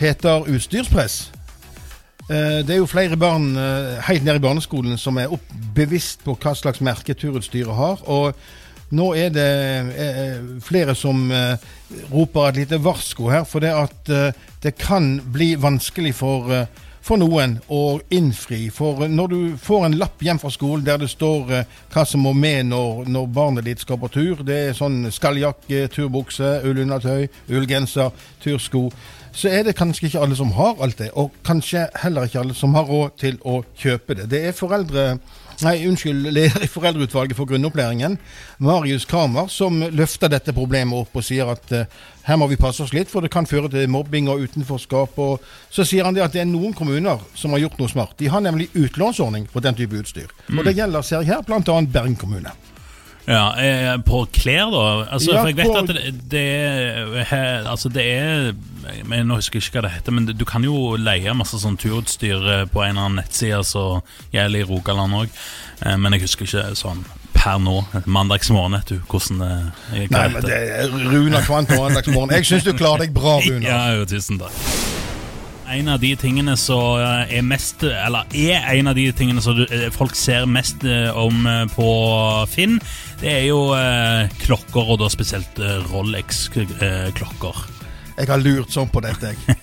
heter 0.00 0.48
utstyrspress. 0.48 1.18
Det 2.28 2.74
er 2.74 2.76
jo 2.76 2.84
flere 2.84 3.16
barn 3.16 3.54
helt 4.04 4.24
nede 4.26 4.36
i 4.36 4.42
barneskolen 4.44 4.98
som 5.00 5.16
er 5.16 5.30
bevisst 5.72 6.20
på 6.26 6.34
hva 6.36 6.50
slags 6.52 6.82
merke 6.84 7.14
turutstyret 7.16 7.72
har. 7.72 8.02
Og 8.04 8.36
nå 8.92 9.06
er 9.16 9.30
det 9.32 9.46
flere 10.60 10.92
som 10.92 11.22
roper 12.12 12.50
et 12.50 12.58
lite 12.60 12.80
varsko 12.84 13.30
her, 13.32 13.46
for 13.48 13.64
det 13.64 13.72
at 13.72 14.12
det 14.60 14.74
kan 14.76 15.14
bli 15.32 15.54
vanskelig 15.56 16.12
for, 16.20 16.52
for 17.08 17.20
noen 17.20 17.56
å 17.72 17.98
innfri. 18.12 18.66
For 18.74 19.06
når 19.08 19.30
du 19.32 19.38
får 19.60 19.86
en 19.86 19.96
lapp 20.00 20.20
hjem 20.24 20.40
fra 20.42 20.50
skolen 20.52 20.84
der 20.84 21.00
det 21.00 21.08
står 21.08 21.52
eh, 21.56 21.76
hva 21.94 22.04
som 22.08 22.26
må 22.26 22.34
med 22.36 22.68
når, 22.68 23.06
når 23.08 23.30
barnet 23.32 23.68
ditt 23.68 23.84
skal 23.84 24.00
på 24.02 24.10
tur, 24.12 24.42
det 24.44 24.58
er 24.66 24.76
sånn 24.76 25.06
skalljakke, 25.14 25.86
turbukse, 25.94 26.58
ullundertøy, 26.68 27.28
ullgenser, 27.48 28.12
tursko, 28.44 28.88
så 29.32 29.52
er 29.54 29.64
det 29.64 29.76
kanskje 29.78 30.08
ikke 30.08 30.22
alle 30.26 30.36
som 30.36 30.52
har 30.56 30.80
alt 30.84 31.00
det, 31.00 31.10
og 31.16 31.32
kanskje 31.46 31.86
heller 32.02 32.28
ikke 32.28 32.42
alle 32.42 32.56
som 32.58 32.76
har 32.76 32.88
råd 32.88 33.16
til 33.20 33.40
å 33.46 33.60
kjøpe 33.78 34.18
det. 34.18 34.28
Det 34.32 34.44
er 34.48 34.56
foreldre 34.56 35.04
Nei, 35.66 35.80
unnskyld, 35.88 36.28
leder 36.36 36.62
i 36.64 36.70
Foreldreutvalget 36.70 37.36
for 37.38 37.48
grunnopplæringen, 37.50 38.18
Marius 38.62 39.06
Kramer, 39.08 39.48
som 39.50 39.80
løfter 39.82 40.30
dette 40.30 40.54
problemet 40.54 41.02
opp 41.02 41.18
og 41.18 41.26
sier 41.26 41.50
at 41.50 41.74
uh, 41.74 41.98
her 42.28 42.38
må 42.38 42.46
vi 42.50 42.60
passe 42.60 42.84
oss 42.84 42.94
litt, 42.94 43.10
for 43.10 43.24
det 43.24 43.32
kan 43.34 43.48
føre 43.48 43.70
til 43.72 43.88
mobbing 43.90 44.28
og 44.28 44.44
utenforskap. 44.44 45.18
Og 45.18 45.44
så 45.72 45.86
sier 45.88 46.04
han 46.04 46.14
det 46.14 46.26
at 46.26 46.34
det 46.36 46.44
er 46.44 46.50
noen 46.50 46.76
kommuner 46.76 47.22
som 47.34 47.56
har 47.56 47.64
gjort 47.64 47.78
noe 47.80 47.90
smart. 47.90 48.18
De 48.20 48.28
har 48.28 48.44
nemlig 48.44 48.68
utlånsordning 48.76 49.48
på 49.50 49.64
den 49.64 49.78
type 49.78 49.96
utstyr. 49.96 50.28
Og 50.52 50.60
det 50.66 50.76
gjelder, 50.76 51.02
ser 51.02 51.24
jeg 51.24 51.32
her, 51.32 51.46
bl.a. 51.48 51.80
Bergen 51.88 52.18
kommune. 52.20 52.52
Ja, 53.28 53.42
eh, 53.60 53.96
På 54.06 54.22
klær, 54.32 54.70
da? 54.72 54.84
Altså, 55.12 55.34
Ja, 55.34 55.42
for 55.42 55.48
jeg 55.52 55.56
vet 55.58 55.66
på- 55.66 55.78
at 55.78 55.86
det, 55.92 56.28
det 56.32 56.44
er 56.56 57.24
he- 57.28 57.68
Altså, 57.68 57.90
det 57.92 58.04
er 58.06 58.52
men 59.04 59.26
Nå 59.28 59.34
husker 59.36 59.58
jeg 59.60 59.66
ikke 59.68 59.78
hva 59.78 59.82
det 59.82 59.90
heter, 59.98 60.12
men 60.16 60.24
du 60.32 60.44
kan 60.48 60.64
jo 60.64 60.96
leie 60.96 61.34
masse 61.36 61.58
sånn 61.60 61.76
turutstyr 61.76 62.40
eh, 62.48 62.64
på 62.72 62.80
en 62.82 62.96
eller 62.96 63.04
annen 63.04 63.18
nettside 63.20 63.60
som 63.68 64.00
gjelder 64.32 64.62
i 64.62 64.64
Rogaland 64.64 65.12
òg. 65.12 65.28
Men 65.98 66.12
jeg 66.16 66.22
husker 66.24 66.46
ikke 66.48 66.70
sånn 66.74 67.04
per 67.34 67.58
nå. 67.60 67.84
Mandagsmorgen, 68.06 68.72
vet 68.78 68.86
du, 68.94 68.98
hvordan 69.10 69.38
det 69.44 69.50
er. 69.52 70.08
Nei, 70.10 70.28
men 70.32 70.42
det 70.42 70.56
er 70.56 70.88
Runa 70.88 71.42
Kvant 71.44 71.68
på 71.68 71.82
Andagsmorgen. 71.84 72.32
Jeg 72.38 72.48
syns 72.48 72.64
du 72.64 72.72
klarer 72.72 73.04
deg 73.04 73.12
bra, 73.14 73.36
Runa. 73.44 73.60
Ja, 73.68 73.82
jo, 73.98 74.06
tusen 74.08 74.40
takk. 74.40 74.56
En 75.70 75.88
av 75.88 76.00
de 76.00 76.14
tingene 76.16 76.54
som 76.56 76.96
eh, 77.00 77.38
er 77.38 77.44
mest 77.44 77.82
Eller 77.84 78.24
er 78.32 78.64
en 78.72 78.88
av 78.88 78.96
de 78.96 79.04
tingene 79.12 79.42
som 79.44 79.58
eh, 79.66 79.88
folk 79.92 80.16
ser 80.16 80.46
mest 80.48 80.84
eh, 80.88 81.10
om 81.12 81.44
på 81.74 81.88
Finn, 82.48 82.78
det 83.20 83.30
er 83.32 83.44
jo 83.48 83.58
klokker, 84.40 84.92
og 84.92 85.00
da 85.02 85.08
spesielt 85.10 85.58
Rolex-klokker. 85.90 87.60
Jeg 88.18 88.30
har 88.30 88.40
lurt 88.42 88.72
sånn 88.74 88.90
på 88.92 89.02
dette, 89.02 89.32
jeg. 89.32 89.58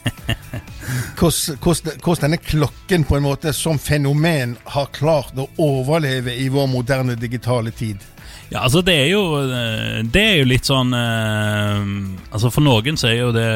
Hvordan 1.20 2.22
denne 2.26 2.40
klokken 2.42 3.06
på 3.08 3.18
en 3.18 3.26
måte 3.26 3.54
som 3.56 3.80
fenomen 3.82 4.58
har 4.76 4.92
klart 4.96 5.40
å 5.40 5.48
overleve 5.62 6.36
i 6.36 6.50
vår 6.52 6.68
moderne 6.72 7.16
digitale 7.20 7.74
tid. 7.76 8.04
Ja, 8.52 8.62
altså 8.62 8.82
det 8.86 8.94
er 8.94 9.08
jo 9.10 9.22
eh, 9.42 10.04
Det 10.06 10.22
er 10.22 10.36
jo 10.38 10.48
litt 10.50 10.68
sånn 10.70 10.94
eh, 10.94 11.80
Altså 12.30 12.52
For 12.54 12.66
noen 12.66 13.00
så 13.00 13.10
er 13.10 13.18
jo 13.24 13.32
det 13.36 13.48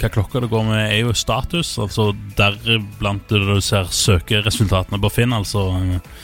hva 0.00 0.08
klokka 0.10 0.40
det 0.42 0.48
går 0.50 0.64
med, 0.66 0.80
er 0.88 1.02
jo 1.04 1.12
status. 1.14 1.76
Altså 1.78 2.08
Deriblant 2.38 3.28
det 3.30 3.38
du 3.44 3.60
ser 3.62 3.90
søkeresultatene 3.92 4.98
på 5.02 5.10
Finn. 5.12 5.34
Altså 5.36 5.66
eh, 5.78 6.22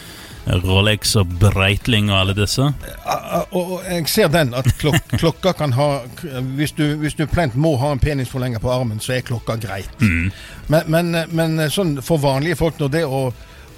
Rolex 0.65 1.13
og 1.21 1.31
Breitling 1.39 2.09
og 2.11 2.17
alle 2.23 2.35
disse. 2.35 2.65
Ah, 3.05 3.29
ah, 3.39 3.45
Og 3.53 3.85
jeg 3.85 4.09
ser 4.11 4.33
den, 4.33 4.55
at 4.57 4.67
klok 4.81 4.99
klokka 5.21 5.53
kan 5.59 5.77
ha 5.77 5.89
Hvis 6.57 6.73
du, 6.73 6.97
hvis 7.03 7.15
du 7.19 7.27
plent 7.31 7.55
må 7.55 7.77
ha 7.79 7.93
en 7.93 8.03
penisforlenger 8.03 8.63
på 8.63 8.73
armen, 8.73 9.03
så 9.05 9.19
er 9.19 9.27
klokka 9.29 9.59
greit. 9.61 9.93
Men, 10.01 10.89
men, 10.89 11.15
men 11.31 11.69
sånn 11.71 11.99
for 12.03 12.23
vanlige 12.23 12.59
folk, 12.59 12.81
når 12.81 12.95
det 12.97 13.05
å, 13.05 13.29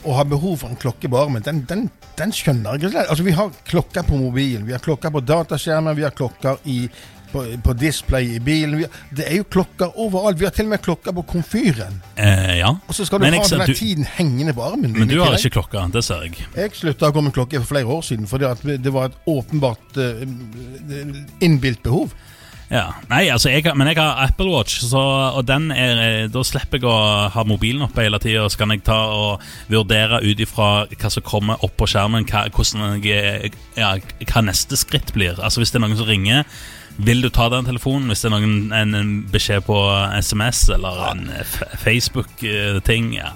å 0.05 0.15
ha 0.17 0.25
behov 0.25 0.59
for 0.63 0.71
en 0.73 0.77
klokke 0.81 1.09
på 1.13 1.19
armen, 1.21 1.43
den, 1.45 1.65
den, 1.69 1.87
den 2.17 2.31
skjønner 2.33 2.77
jeg 2.79 2.89
ikke. 2.91 3.07
Altså, 3.11 3.25
vi 3.27 3.35
har 3.37 3.51
klokker 3.69 4.03
på 4.09 4.17
mobilen, 4.21 4.67
vi 4.67 4.73
har 4.73 4.81
klokker 4.85 5.13
på 5.13 5.21
dataskjermen, 5.21 5.97
vi 5.99 6.07
har 6.07 6.15
klokker 6.17 6.57
i, 6.73 6.79
på, 7.33 7.43
på 7.63 7.75
display 7.79 8.33
i 8.37 8.41
bilen. 8.43 8.79
Har, 8.81 8.97
det 9.15 9.27
er 9.29 9.37
jo 9.39 9.45
klokker 9.53 9.93
overalt. 10.03 10.39
Vi 10.41 10.47
har 10.49 10.55
til 10.57 10.67
og 10.67 10.73
med 10.73 10.83
klokker 10.83 11.15
på 11.15 11.23
komfyren. 11.31 12.01
Eh, 12.17 12.57
ja. 12.63 12.73
Og 12.89 12.97
så 12.97 13.05
skal 13.07 13.21
du 13.21 13.27
Men 13.29 13.37
ha 13.37 13.43
jeg 13.45 13.51
ser- 13.53 13.63
den 13.63 13.71
du- 13.75 13.79
tiden 13.83 14.09
hengende 14.17 14.55
på 14.57 14.65
armen. 14.67 14.89
din 14.93 14.99
Men 15.05 15.09
du 15.13 15.21
har 15.23 15.37
ikke 15.39 15.53
klokke, 15.61 15.85
det 15.95 16.03
ser 16.09 16.25
jeg. 16.27 16.41
Jeg 16.57 16.75
slutta 16.81 17.11
å 17.13 17.15
gå 17.15 17.23
med 17.29 17.37
klokke 17.37 17.61
for 17.61 17.75
flere 17.77 17.87
år 17.99 18.03
siden 18.09 18.27
fordi 18.27 18.79
det 18.83 18.93
var 18.97 19.13
et 19.13 19.21
åpenbart 19.31 20.01
uh, 20.01 20.25
innbilt 21.41 21.83
behov. 21.87 22.15
Ja, 22.71 22.85
nei, 23.11 23.25
altså 23.35 23.51
jeg, 23.51 23.65
Men 23.75 23.89
jeg 23.91 23.99
har 23.99 24.21
Apple 24.29 24.47
Watch, 24.53 24.79
så, 24.87 25.01
og 25.35 25.43
den 25.49 25.73
er, 25.75 26.03
eh, 26.05 26.27
da 26.31 26.43
slipper 26.47 26.79
jeg 26.79 26.87
å 26.87 27.31
ha 27.35 27.45
mobilen 27.47 27.83
oppe 27.83 28.05
hele 28.05 28.21
tida. 28.23 28.45
Så 28.47 28.61
kan 28.61 28.71
jeg 28.71 28.85
ta 28.87 28.99
og 29.11 29.47
vurdere 29.73 30.21
ut 30.23 30.43
ifra 30.43 30.87
hva 30.87 31.11
som 31.11 31.27
kommer 31.27 31.65
opp 31.67 31.75
på 31.81 31.89
skjermen, 31.91 32.29
hva, 32.31 32.45
hvordan 32.55 33.03
jeg, 33.03 33.51
ja, 33.75 33.97
hva 33.99 34.45
neste 34.47 34.79
skritt 34.79 35.11
blir. 35.17 35.41
Altså 35.43 35.65
Hvis 35.65 35.75
det 35.75 35.81
er 35.81 35.87
noen 35.89 35.99
som 35.99 36.07
ringer, 36.11 36.47
vil 37.01 37.25
du 37.25 37.31
ta 37.35 37.49
den 37.51 37.67
telefonen? 37.67 38.07
Hvis 38.13 38.23
det 38.23 38.31
er 38.31 38.37
noen, 38.37 38.57
en, 38.77 38.95
en 38.95 39.13
beskjed 39.33 39.67
på 39.67 39.81
SMS 40.21 40.69
eller 40.77 41.03
en 41.11 41.27
Facebook-ting. 41.83 43.15
Ja. 43.19 43.35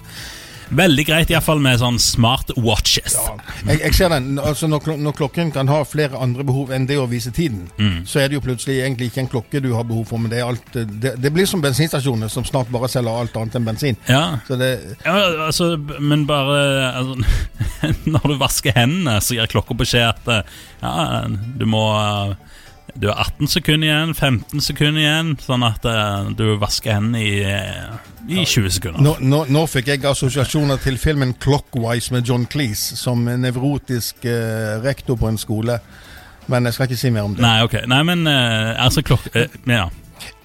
Veldig 0.71 1.05
greit 1.09 1.31
iallfall 1.33 1.61
med 1.63 1.81
sånn 1.83 1.99
smart 2.01 2.51
watches. 2.57 3.17
Ja, 3.19 3.35
jeg, 3.69 3.81
jeg 3.83 3.97
ser 3.99 4.13
den. 4.15 4.39
altså 4.39 4.69
når, 4.71 4.95
når 5.01 5.17
klokken 5.19 5.53
kan 5.55 5.69
ha 5.69 5.83
flere 5.89 6.19
andre 6.21 6.45
behov 6.47 6.73
enn 6.75 6.87
det 6.89 6.97
å 7.01 7.07
vise 7.11 7.33
tiden, 7.35 7.67
så 8.09 8.23
er 8.23 8.31
det 8.31 8.39
jo 8.39 8.45
plutselig 8.45 8.81
egentlig 8.81 9.11
ikke 9.11 9.25
en 9.25 9.31
klokke 9.35 9.63
du 9.65 9.71
har 9.75 9.87
behov 9.89 10.07
for, 10.09 10.23
men 10.23 10.33
det 10.33 10.41
er 10.41 10.49
alt 10.49 10.77
eh, 10.81 10.87
Det, 10.89 11.15
det 11.21 11.33
blir 11.35 11.47
som 11.49 11.63
bensinstasjoner 11.65 12.33
som 12.33 12.47
snart 12.49 12.71
bare 12.75 12.89
selger 12.93 13.21
alt 13.25 13.37
annet 13.37 13.59
enn 13.59 13.69
bensin. 13.69 14.01
Ja. 14.09 14.41
Så 14.49 14.57
det 14.61 14.73
Ja, 15.05 15.17
altså, 15.49 15.75
men 16.01 16.27
bare 16.29 16.59
altså, 16.95 17.19
Når 18.15 18.27
du 18.33 18.37
vasker 18.41 18.75
hendene, 18.77 19.19
så 19.25 19.37
gir 19.37 19.51
klokka 19.51 19.77
beskjed 19.77 20.09
at 20.09 20.31
eh, 20.33 20.59
ja, 20.83 21.25
du 21.29 21.67
må 21.69 21.85
Du 22.95 23.09
har 23.09 23.15
18 23.15 23.49
sekunder 23.49 23.89
igjen, 23.89 24.15
15 24.15 24.61
sekunder 24.63 25.03
igjen, 25.03 25.33
sånn 25.43 25.65
at 25.67 25.87
uh, 25.89 26.29
du 26.31 26.45
vasker 26.63 26.95
hendene 26.95 27.23
i, 27.27 27.33
eh, 27.43 27.97
i 28.31 28.45
20 28.47 28.71
sekunder. 28.77 29.03
Nå, 29.03 29.17
nå, 29.19 29.41
nå 29.51 29.65
fikk 29.71 29.91
jeg 29.91 30.05
assosiasjoner 30.07 30.79
til 30.83 30.99
filmen 31.03 31.35
'Clockwise' 31.35 32.15
med 32.15 32.31
John 32.31 32.47
Cleese 32.47 32.95
som 33.01 33.27
nevrotisk 33.27 34.23
uh, 34.29 34.79
rektor 34.85 35.19
på 35.19 35.27
en 35.33 35.41
skole. 35.43 35.81
Men 36.47 36.69
jeg 36.69 36.77
skal 36.77 36.89
ikke 36.91 37.01
si 37.01 37.11
mer 37.11 37.27
om 37.27 37.35
det. 37.35 37.43
Nei, 37.43 37.59
ok. 37.67 37.81
Nei, 37.91 38.01
men 38.07 38.27
uh, 38.29 38.77
altså 38.85 39.03
klokk... 39.03 39.27
eh, 39.35 39.51
ja. 39.67 39.89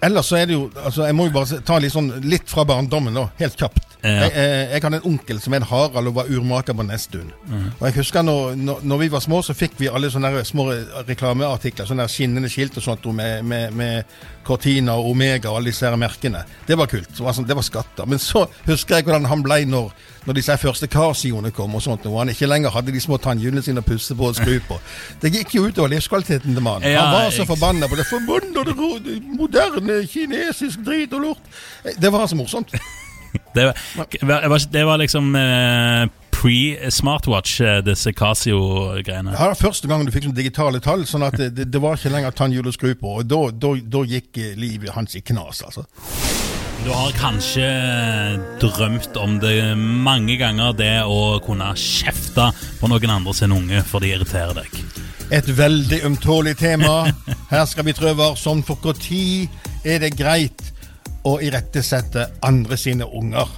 Ellers 0.03 0.32
så 0.32 0.39
er 0.39 0.48
det 0.50 0.56
jo 0.56 0.63
altså 0.75 1.06
Jeg 1.06 1.15
må 1.15 1.27
jo 1.27 1.34
bare 1.36 1.60
ta 1.63 1.77
litt 1.79 1.94
sånn 1.94 2.10
litt 2.25 2.50
fra 2.50 2.65
barndommen, 2.68 3.13
da. 3.15 3.27
Helt 3.39 3.60
kjapt. 3.60 3.88
Ja. 4.03 4.10
Jeg, 4.10 4.32
eh, 4.32 4.72
jeg 4.72 4.84
hadde 4.84 5.00
en 5.01 5.08
onkel 5.10 5.41
som 5.44 5.53
het 5.53 5.65
Harald 5.68 6.08
og 6.08 6.15
var 6.15 6.29
urmaker 6.32 6.75
på 6.77 6.86
Nesttun. 6.88 7.34
Mm. 7.50 7.65
Og 7.79 7.82
jeg 7.89 7.98
husker 7.98 8.24
når, 8.24 8.56
når, 8.56 8.84
når 8.88 9.01
vi 9.01 9.10
var 9.12 9.24
små, 9.25 9.41
så 9.44 9.56
fikk 9.58 9.75
vi 9.82 9.89
alle 9.91 10.12
sånne 10.12 10.44
små 10.48 10.70
reklameartikler. 11.08 11.89
Sånne 11.89 12.06
skinnende 12.12 12.51
skilt 12.51 12.77
og 12.79 12.86
sånt 12.86 13.10
med, 13.15 13.44
med, 13.44 13.75
med 13.75 14.13
Cortina 14.48 14.96
og 14.96 15.12
Omega 15.12 15.51
og 15.51 15.60
alle 15.60 15.74
disse 15.74 15.84
her 15.84 16.00
merkene. 16.00 16.46
Det 16.68 16.77
var 16.79 16.88
kult. 16.88 17.12
Det 17.12 17.25
var, 17.25 17.36
sånn, 17.36 17.48
det 17.50 17.58
var 17.60 17.68
skatter. 17.68 18.08
Men 18.08 18.24
så 18.24 18.46
husker 18.70 19.00
jeg 19.00 19.08
hvordan 19.10 19.27
han 19.27 19.44
ble 19.44 19.60
når, 19.68 19.91
når 20.29 20.39
disse 20.39 20.56
første 20.62 20.88
Casioene 20.91 21.51
kom, 21.56 21.75
og 21.75 21.84
sånt, 21.84 22.08
og 22.08 22.22
han 22.22 22.32
ikke 22.32 22.48
lenger 22.48 22.72
hadde 22.72 22.96
de 22.96 23.03
små 23.03 23.20
tannhjulene 23.20 23.65
sine 23.65 23.84
å 23.84 23.88
pusse 23.88 24.15
på 24.15 24.32
og 24.32 24.39
skru 24.39 24.56
på. 24.70 24.79
Det 25.20 25.34
gikk 25.36 25.58
jo 25.58 25.65
utover 25.68 25.91
livskvaliteten 25.91 26.56
til 26.56 26.63
mannen. 26.63 26.88
Ja, 26.88 27.03
han 27.03 27.27
var 27.27 27.36
så 27.36 27.44
forbanna 27.50 27.91
på 27.91 28.00
det 28.00 28.08
forbundede, 28.08 28.79
moderne 29.36 30.01
kinesisk 30.08 30.88
drit 30.88 31.20
og 31.20 31.27
lort. 31.27 31.53
Det 32.00 32.15
var 32.15 32.32
så 32.32 32.39
morsomt. 32.39 32.72
Det, 33.56 33.65
var, 33.65 34.08
det 34.12 34.50
var- 34.50 34.68
det 34.72 34.84
var 34.86 34.98
liksom 35.01 35.36
eh, 35.36 36.08
pre-smartwatch, 36.36 37.62
eh, 37.62 37.79
disse 37.84 38.13
Casio-greiene. 38.13 39.34
Ja, 39.34 39.53
første 39.58 39.88
gang 39.89 40.06
du 40.06 40.12
fikk 40.13 40.27
sånn 40.29 40.38
digitale 40.38 40.79
tall, 40.84 41.06
sånn 41.10 41.25
at 41.27 41.38
det, 41.39 41.65
det 41.72 41.82
var 41.82 41.98
ikke 41.98 42.12
lenger 42.13 42.36
tannhjul 42.38 42.70
å 42.70 42.75
skru 42.75 42.94
på. 43.00 43.18
Og 43.22 43.27
da, 43.29 43.41
da, 43.51 43.74
da 43.98 44.03
gikk 44.08 44.38
eh, 44.38 44.53
livet 44.60 44.94
hans 44.96 45.18
i 45.20 45.22
knas, 45.25 45.63
altså. 45.65 45.86
Du 46.79 46.94
har 46.96 47.12
kanskje 47.20 47.65
drømt 48.62 49.18
om 49.20 49.34
det 49.44 49.75
mange 49.75 50.38
ganger, 50.39 50.72
det 50.79 50.94
å 51.03 51.39
kunne 51.44 51.74
kjefte 51.75 52.46
på 52.79 52.88
noen 52.88 53.12
andre 53.18 53.34
sin 53.36 53.51
unge 53.51 53.82
for 53.89 54.00
de 54.00 54.13
irriterer 54.15 54.56
deg. 54.62 54.77
Et 55.36 55.50
veldig 55.58 56.00
ømtålig 56.08 56.56
tema. 56.58 57.01
Her 57.51 57.65
skal 57.70 57.86
vi 57.86 57.94
prøve 57.98 58.32
som 58.39 58.63
for 58.65 58.79
når 58.82 59.03
er 59.86 60.00
det 60.06 60.13
greit 60.18 60.63
å 61.27 61.39
irettesette 61.43 62.29
andre 62.45 62.77
sine 62.79 63.07
unger? 63.07 63.51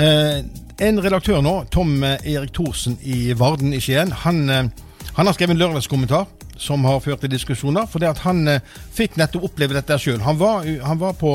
Eh, 0.00 0.42
en 0.80 1.00
redaktør 1.04 1.42
nå, 1.44 1.54
Tom 1.68 1.98
eh, 2.06 2.22
Erik 2.32 2.54
Thorsen 2.56 2.94
i 3.04 3.34
Varden 3.36 3.74
i 3.76 3.80
Skien, 3.84 4.14
han, 4.22 4.38
eh, 4.48 4.68
han 5.16 5.28
har 5.28 5.36
skrevet 5.36 5.52
en 5.52 5.60
lørdagskommentar 5.60 6.24
som 6.60 6.86
har 6.88 7.02
ført 7.04 7.20
til 7.20 7.32
diskusjoner. 7.32 7.84
For 7.88 8.00
det 8.00 8.08
at 8.14 8.22
han 8.24 8.40
eh, 8.48 8.64
fikk 8.96 9.18
nettopp 9.20 9.50
oppleve 9.50 9.76
dette 9.76 9.98
sjøl. 10.00 10.22
Han, 10.24 10.40
han 10.40 11.02
var 11.02 11.18
på 11.20 11.34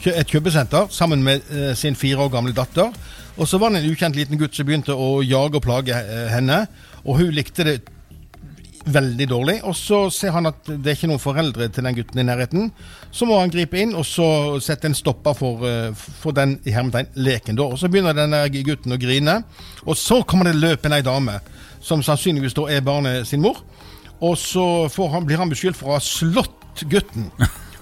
et 0.00 0.32
kjøpesenter 0.32 0.88
sammen 0.90 1.22
med 1.22 1.44
sin 1.76 1.94
fire 1.98 2.24
år 2.24 2.30
gamle 2.32 2.54
datter. 2.56 2.88
Og 3.36 3.46
så 3.46 3.58
var 3.60 3.70
det 3.70 3.82
en 3.82 3.90
ukjent 3.92 4.16
liten 4.16 4.40
gutt 4.40 4.56
som 4.56 4.66
begynte 4.66 4.96
å 4.96 5.20
jage 5.22 5.60
og 5.60 5.64
plage 5.66 5.98
henne. 6.32 6.62
Og 7.04 7.20
hun 7.20 7.34
likte 7.36 7.66
det 7.68 7.76
veldig 8.84 9.26
dårlig. 9.28 9.56
Og 9.68 9.76
så 9.76 10.00
ser 10.14 10.34
han 10.34 10.48
at 10.50 10.68
det 10.68 10.92
er 10.92 10.98
ikke 10.98 11.10
noen 11.10 11.22
foreldre 11.22 11.68
til 11.72 11.86
den 11.86 11.96
gutten 11.98 12.22
i 12.22 12.26
nærheten. 12.26 12.70
Så 13.12 13.28
må 13.28 13.38
han 13.40 13.52
gripe 13.52 13.80
inn 13.80 13.94
og 13.98 14.06
så 14.08 14.28
sette 14.62 14.88
en 14.90 14.96
stopper 14.96 15.36
for, 15.36 15.64
eh, 15.68 15.90
for 15.94 16.36
den 16.36 16.58
i 16.64 16.74
hermetegn 16.74 17.12
leken. 17.16 17.56
da. 17.56 17.64
Og 17.64 17.78
Så 17.78 17.88
begynner 17.88 18.14
denne 18.14 18.48
gutten 18.48 18.92
å 18.92 19.00
grine, 19.00 19.44
og 19.86 19.96
så 19.96 20.22
kommer 20.26 20.44
det 20.44 20.60
løpende 20.60 20.96
ei 20.96 21.02
dame, 21.02 21.40
som 21.80 22.02
sannsynligvis 22.02 22.54
da 22.54 22.68
er 22.68 22.80
barnet 22.80 23.26
sin 23.26 23.40
mor. 23.40 23.62
Og 24.20 24.36
så 24.36 24.88
han, 25.10 25.24
blir 25.24 25.38
han 25.38 25.50
beskyldt 25.50 25.76
for 25.76 25.88
å 25.88 25.92
ha 25.92 26.00
slått 26.00 26.84
gutten. 26.88 27.30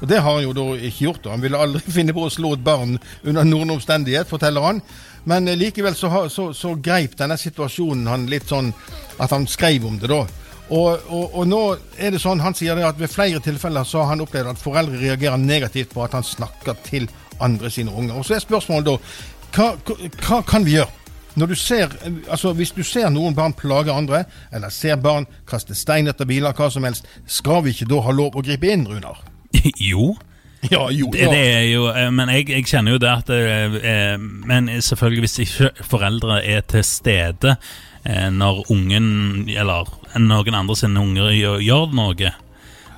Og 0.00 0.06
det 0.08 0.20
har 0.22 0.34
han 0.34 0.44
jo 0.44 0.52
da 0.54 0.66
ikke 0.76 1.04
gjort. 1.04 1.24
da. 1.24 1.30
Han 1.30 1.42
ville 1.42 1.58
aldri 1.58 1.92
finne 1.98 2.14
på 2.14 2.26
å 2.26 2.30
slå 2.30 2.54
et 2.54 2.64
barn 2.64 2.98
under 3.24 3.44
noen 3.44 3.70
omstendighet, 3.74 4.28
forteller 4.30 4.60
han. 4.62 4.82
Men 5.24 5.48
eh, 5.48 5.58
likevel 5.58 5.96
så, 5.98 6.28
så, 6.30 6.52
så 6.54 6.74
greip 6.74 7.16
denne 7.18 7.36
situasjonen 7.38 8.06
han 8.06 8.28
litt 8.30 8.48
sånn 8.48 8.72
at 9.18 9.34
han 9.34 9.48
skrev 9.50 9.86
om 9.88 9.98
det, 9.98 10.10
da. 10.12 10.22
Og, 10.68 11.00
og, 11.08 11.34
og 11.34 11.48
nå 11.48 11.62
er 11.96 12.12
det 12.12 12.20
sånn, 12.20 12.42
Han 12.44 12.56
sier 12.56 12.76
det 12.76 12.84
at 12.84 12.98
ved 13.00 13.08
flere 13.08 13.40
tilfeller 13.40 13.86
så 13.88 14.02
har 14.02 14.12
han 14.12 14.24
opplevd 14.24 14.52
at 14.52 14.60
foreldre 14.60 15.00
reagerer 15.00 15.40
negativt 15.40 15.94
på 15.94 16.04
at 16.04 16.16
han 16.18 16.26
snakker 16.26 16.76
til 16.84 17.08
andre 17.40 17.70
sine 17.70 17.94
unger. 17.94 18.18
Og 18.18 18.26
Så 18.26 18.36
er 18.36 18.44
spørsmålet 18.44 18.90
da 18.90 18.96
hva, 19.56 19.72
hva, 20.20 20.42
kan 20.44 20.66
vi 20.66 20.76
gjøre? 20.76 20.92
Når 21.38 21.46
du 21.46 21.54
ser, 21.54 21.92
altså 22.28 22.52
Hvis 22.52 22.74
du 22.74 22.82
ser 22.82 23.08
noen 23.14 23.34
barn 23.34 23.54
plage 23.56 23.92
andre, 23.92 24.24
eller 24.52 24.68
ser 24.74 24.96
barn 25.00 25.26
kaste 25.48 25.74
stein 25.74 26.10
etter 26.10 26.26
biler, 26.26 26.52
hva 26.52 26.70
som 26.70 26.84
helst, 26.84 27.06
skal 27.26 27.62
vi 27.64 27.76
ikke 27.76 27.88
da 27.88 28.02
ha 28.04 28.12
lov 28.12 28.36
å 28.36 28.44
gripe 28.44 28.68
inn, 28.68 28.88
Runar? 28.88 29.22
jo. 29.90 30.16
Ja, 30.66 30.88
jo. 30.90 31.12
Det, 31.14 31.28
det 31.30 31.42
er 31.54 31.66
jo, 31.70 31.84
eh, 31.92 32.08
men 32.10 32.32
jeg, 32.34 32.48
jeg 32.50 32.66
kjenner 32.66 32.96
jo 32.96 33.00
det 33.02 33.10
at 33.12 33.28
det 33.30 33.42
eh, 33.86 34.16
Men 34.18 34.66
selvfølgelig, 34.82 35.20
hvis 35.22 35.38
ikke 35.44 35.86
foreldre 35.86 36.40
er 36.42 36.64
til 36.66 36.82
stede 36.84 37.54
eh, 37.54 37.76
når 38.32 38.62
ungen, 38.72 39.08
eller 39.52 39.90
noen 40.16 40.54
andre 40.56 40.76
sine 40.78 41.02
unger 41.02 41.32
gjør, 41.60 41.90
noe, 41.92 42.30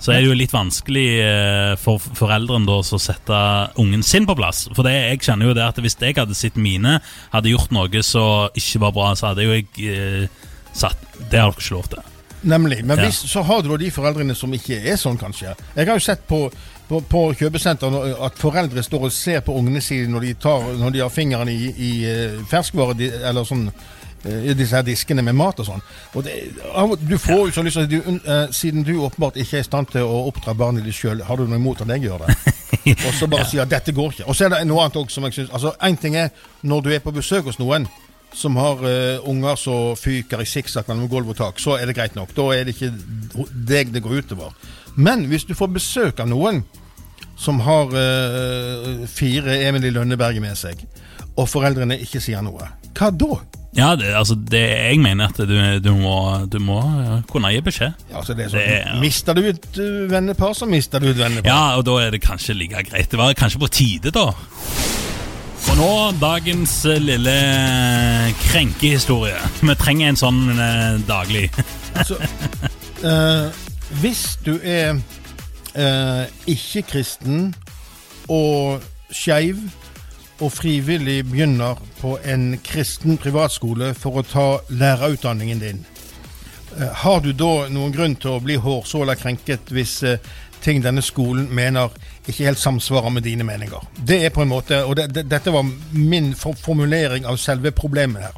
så 0.01 0.15
er 0.15 0.23
det 0.23 0.31
jo 0.31 0.37
litt 0.39 0.53
vanskelig 0.55 1.09
eh, 1.21 1.73
for 1.81 2.01
foreldrene 2.01 2.65
da 2.69 2.79
å 2.81 3.01
sette 3.01 3.41
ungen 3.81 4.05
sin 4.07 4.25
på 4.29 4.37
plass. 4.39 4.65
For 4.73 4.87
det, 4.87 4.95
jeg 4.97 5.25
kjenner 5.27 5.51
jo 5.51 5.57
det 5.59 5.67
at 5.67 5.81
hvis 5.83 5.99
jeg 6.01 6.17
hadde 6.17 6.37
sett 6.39 6.57
mine 6.57 6.99
hadde 7.35 7.53
gjort 7.53 7.75
noe 7.77 8.03
som 8.07 8.49
ikke 8.57 8.81
var 8.87 8.97
bra, 8.97 9.11
så 9.19 9.31
hadde 9.31 9.45
jo 9.45 9.59
jeg 9.59 9.69
eh, 9.93 10.49
satt 10.73 10.97
Det 11.19 11.37
har 11.37 11.51
dere 11.51 11.59
ikke 11.59 11.77
lov 11.77 11.91
til. 11.93 12.07
Nemlig. 12.41 12.81
Men 12.85 12.97
Ja. 12.97 13.05
hvis, 13.05 13.21
så 13.29 13.43
har 13.45 13.63
du 13.63 13.77
de 13.77 13.91
foreldrene 13.93 14.35
som 14.35 14.53
ikke 14.57 14.81
er 14.81 14.97
sånn, 14.97 15.19
kanskje. 15.21 15.53
Jeg 15.77 15.87
har 15.87 15.99
jo 15.99 16.01
sett 16.01 16.27
på, 16.27 16.47
på, 16.89 17.03
på 17.05 17.25
kjøpesenter 17.37 18.01
at 18.25 18.39
foreldre 18.41 18.83
står 18.83 19.09
og 19.11 19.13
ser 19.13 19.45
på 19.45 19.53
ungene 19.53 19.83
sine 19.85 20.09
når 20.09 20.21
de, 20.31 20.35
tar, 20.41 20.65
når 20.81 20.97
de 20.97 21.03
har 21.05 21.13
fingeren 21.13 21.53
i, 21.53 21.75
i 21.77 21.91
eh, 22.09 22.39
ferskvare, 22.49 22.97
eller 23.29 23.45
sånn 23.45 23.69
eh, 23.69 23.89
i 24.29 24.55
disse 24.55 24.77
her 24.77 24.85
diskene 24.85 25.23
med 25.25 25.37
mat 25.39 25.61
og 25.63 25.69
sånn. 25.71 25.83
Og 26.19 26.27
det, 26.27 26.35
du 27.09 27.17
får 27.19 27.47
jo 27.49 27.55
så 27.57 27.65
lyst 27.65 27.81
til 27.81 27.89
du, 27.89 28.19
eh, 28.21 28.51
Siden 28.53 28.85
du 28.85 28.93
åpenbart 29.01 29.39
ikke 29.41 29.61
er 29.61 29.65
i 29.65 29.69
stand 29.69 29.89
til 29.95 30.05
å 30.05 30.27
oppdra 30.29 30.55
barnet 30.55 30.85
ditt 30.85 30.99
sjøl, 30.99 31.23
har 31.25 31.41
du 31.41 31.47
noe 31.49 31.61
imot 31.61 31.81
at 31.81 31.89
jeg 31.95 32.05
gjør 32.05 32.27
det? 32.27 32.37
og 33.07 33.15
så 33.17 33.29
bare 33.31 33.49
sier 33.49 33.65
at 33.65 33.73
dette 33.73 33.95
går 33.97 34.15
ikke. 34.15 34.29
Og 34.29 34.37
så 34.37 34.47
er 34.47 34.55
det 34.55 34.61
noe 34.69 34.85
annet 34.85 35.01
òg 35.01 35.13
som 35.13 35.25
jeg 35.27 35.39
syns 35.39 35.55
Altså, 35.57 35.73
én 35.87 35.99
ting 36.01 36.19
er 36.21 36.31
når 36.63 36.85
du 36.85 36.93
er 36.95 37.05
på 37.05 37.15
besøk 37.17 37.49
hos 37.49 37.61
noen 37.61 37.89
som 38.37 38.55
har 38.61 38.83
uh, 38.85 39.29
unger 39.29 39.57
som 39.59 39.97
fyker 39.99 40.43
i 40.43 40.47
sikksakk 40.47 40.87
mellom 40.87 41.09
gulv 41.11 41.33
og 41.33 41.39
tak, 41.41 41.59
så 41.59 41.75
er 41.81 41.89
det 41.89 41.97
greit 41.99 42.15
nok. 42.15 42.31
Da 42.37 42.45
er 42.55 42.69
det 42.69 42.77
ikke 42.77 42.93
deg 43.51 43.91
det 43.95 44.05
går 44.05 44.21
utover. 44.23 44.55
Men 44.95 45.27
hvis 45.31 45.49
du 45.49 45.57
får 45.59 45.73
besøk 45.75 46.23
av 46.23 46.31
noen 46.31 46.63
som 47.41 47.59
har 47.67 47.91
uh, 47.91 49.07
fire 49.11 49.59
Emil 49.65 49.89
i 49.89 49.95
Lønneberget 49.95 50.45
med 50.45 50.59
seg, 50.61 50.85
og 51.35 51.49
foreldrene 51.49 51.99
ikke 52.05 52.23
sier 52.23 52.45
noe, 52.45 52.69
hva 52.95 53.11
da? 53.11 53.60
Ja, 53.77 53.93
det, 53.95 54.09
altså, 54.19 54.35
det, 54.35 54.61
jeg 54.61 54.99
mener 54.99 55.31
at 55.31 55.37
du, 55.47 55.55
du 55.79 55.91
må, 55.95 56.15
du 56.51 56.59
må 56.59 56.81
kunne 57.31 57.53
gi 57.55 57.61
beskjed. 57.63 57.93
Ja, 58.11 58.17
altså 58.19 58.35
det 58.35 58.49
er 58.49 58.51
sånn, 58.51 58.65
Det 58.65 58.79
ja. 58.81 58.95
Mister 58.99 59.37
du 59.39 59.45
et 59.47 59.69
eh, 59.79 60.01
vennepar, 60.11 60.57
så 60.59 60.67
mister 60.67 61.03
du 61.03 61.13
et 61.13 61.21
vennepar. 61.21 61.47
Ja, 61.47 61.77
og 61.79 61.85
da 61.87 61.95
er 62.03 62.11
det 62.17 62.23
kanskje 62.25 62.57
like 62.59 62.83
greit. 62.91 63.11
Det 63.13 63.21
var 63.21 63.37
kanskje 63.39 63.63
på 63.63 63.71
tide, 63.71 64.11
da. 64.17 64.27
Og 65.71 65.79
nå 65.79 65.91
dagens 66.19 66.75
eh, 66.91 66.99
lille 66.99 67.37
krenkehistorie. 68.49 69.39
Vi 69.63 69.79
trenger 69.79 70.11
en 70.11 70.19
sånn 70.19 70.43
eh, 70.57 70.99
daglig. 71.09 71.47
Altså, 71.91 72.21
eh, 73.03 73.49
hvis 73.99 74.21
du 74.47 74.53
er 74.63 74.95
eh, 75.75 76.29
ikke-kristen 76.49 77.49
og 78.31 78.85
skeiv 79.11 79.59
og 80.41 80.53
frivillig 80.53 81.25
begynner 81.29 81.79
på 82.01 82.17
en 82.25 82.55
kristen 82.65 83.19
privatskole 83.21 83.93
for 83.99 84.21
å 84.21 84.27
ta 84.27 84.47
lærerutdanningen 84.73 85.61
din, 85.61 85.81
eh, 86.79 86.93
har 87.03 87.21
du 87.21 87.33
da 87.33 87.69
noen 87.69 87.93
grunn 87.93 88.17
til 88.17 88.37
å 88.37 88.45
bli 88.45 88.57
hårsåla 88.57 89.17
krenket 89.21 89.73
hvis 89.75 90.03
eh, 90.03 90.19
ting 90.65 90.81
denne 90.85 91.03
skolen 91.03 91.49
mener 91.53 91.93
ikke 92.29 92.47
helt 92.47 92.61
samsvarer 92.61 93.13
med 93.13 93.25
dine 93.25 93.45
meninger? 93.45 93.85
Det 93.97 94.23
er 94.25 94.33
på 94.33 94.43
en 94.43 94.53
måte, 94.53 94.83
og 94.85 94.97
det, 94.97 95.11
det, 95.15 95.27
Dette 95.29 95.53
var 95.53 95.65
min 95.93 96.35
formulering 96.35 97.27
av 97.27 97.37
selve 97.41 97.73
problemet 97.73 98.23
her. 98.23 98.37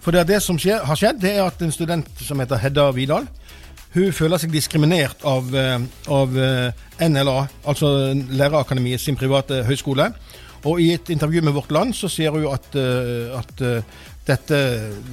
For 0.00 0.12
det, 0.12 0.20
er 0.20 0.30
det 0.36 0.42
som 0.44 0.58
skjer, 0.60 0.84
har 0.84 0.96
skjedd, 0.96 1.20
det 1.20 1.32
er 1.36 1.46
at 1.46 1.62
en 1.62 1.72
student 1.72 2.08
som 2.20 2.40
heter 2.40 2.60
Hedda 2.60 2.90
Vidal, 2.96 3.28
hun 3.96 4.12
føler 4.12 4.38
seg 4.38 4.52
diskriminert 4.52 5.24
av, 5.24 5.48
eh, 5.56 5.80
av 6.12 6.36
NLA, 7.00 7.38
altså 7.64 8.12
Lærerakademiet 8.12 9.00
sin 9.00 9.16
private 9.16 9.64
høyskole. 9.64 10.12
Og 10.64 10.80
i 10.80 10.92
et 10.94 11.10
intervju 11.12 11.42
med 11.44 11.54
Vårt 11.56 11.72
Land 11.74 11.94
så 11.94 12.08
sier 12.10 12.34
hun 12.34 12.46
at, 12.50 12.68
eh, 12.78 13.34
at 13.36 13.62
eh, 13.62 14.02
dette 14.26 14.58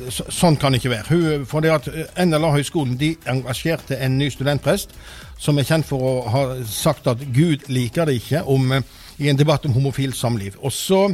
så, 0.10 0.26
Sånn 0.34 0.58
kan 0.58 0.74
det 0.74 0.82
ikke 0.82 0.94
være. 0.96 1.10
Hun, 1.12 1.46
for 1.50 1.66
det 1.66 1.74
at 1.74 1.90
eh, 1.92 2.26
NLA 2.26 2.54
Høgskolen 2.56 2.98
de 3.00 3.14
engasjerte 3.30 4.00
en 4.00 4.18
ny 4.18 4.30
studentprest 4.34 4.96
som 5.42 5.60
er 5.60 5.68
kjent 5.68 5.88
for 5.88 6.02
å 6.08 6.14
ha 6.32 6.44
sagt 6.70 7.10
at 7.12 7.22
Gud 7.36 7.68
liker 7.74 8.08
det 8.08 8.20
ikke, 8.22 8.44
om, 8.48 8.72
i 9.20 9.30
en 9.30 9.40
debatt 9.40 9.66
om 9.68 9.76
homofilt 9.76 10.18
samliv. 10.18 10.56
Og 10.64 10.72
så 10.74 11.06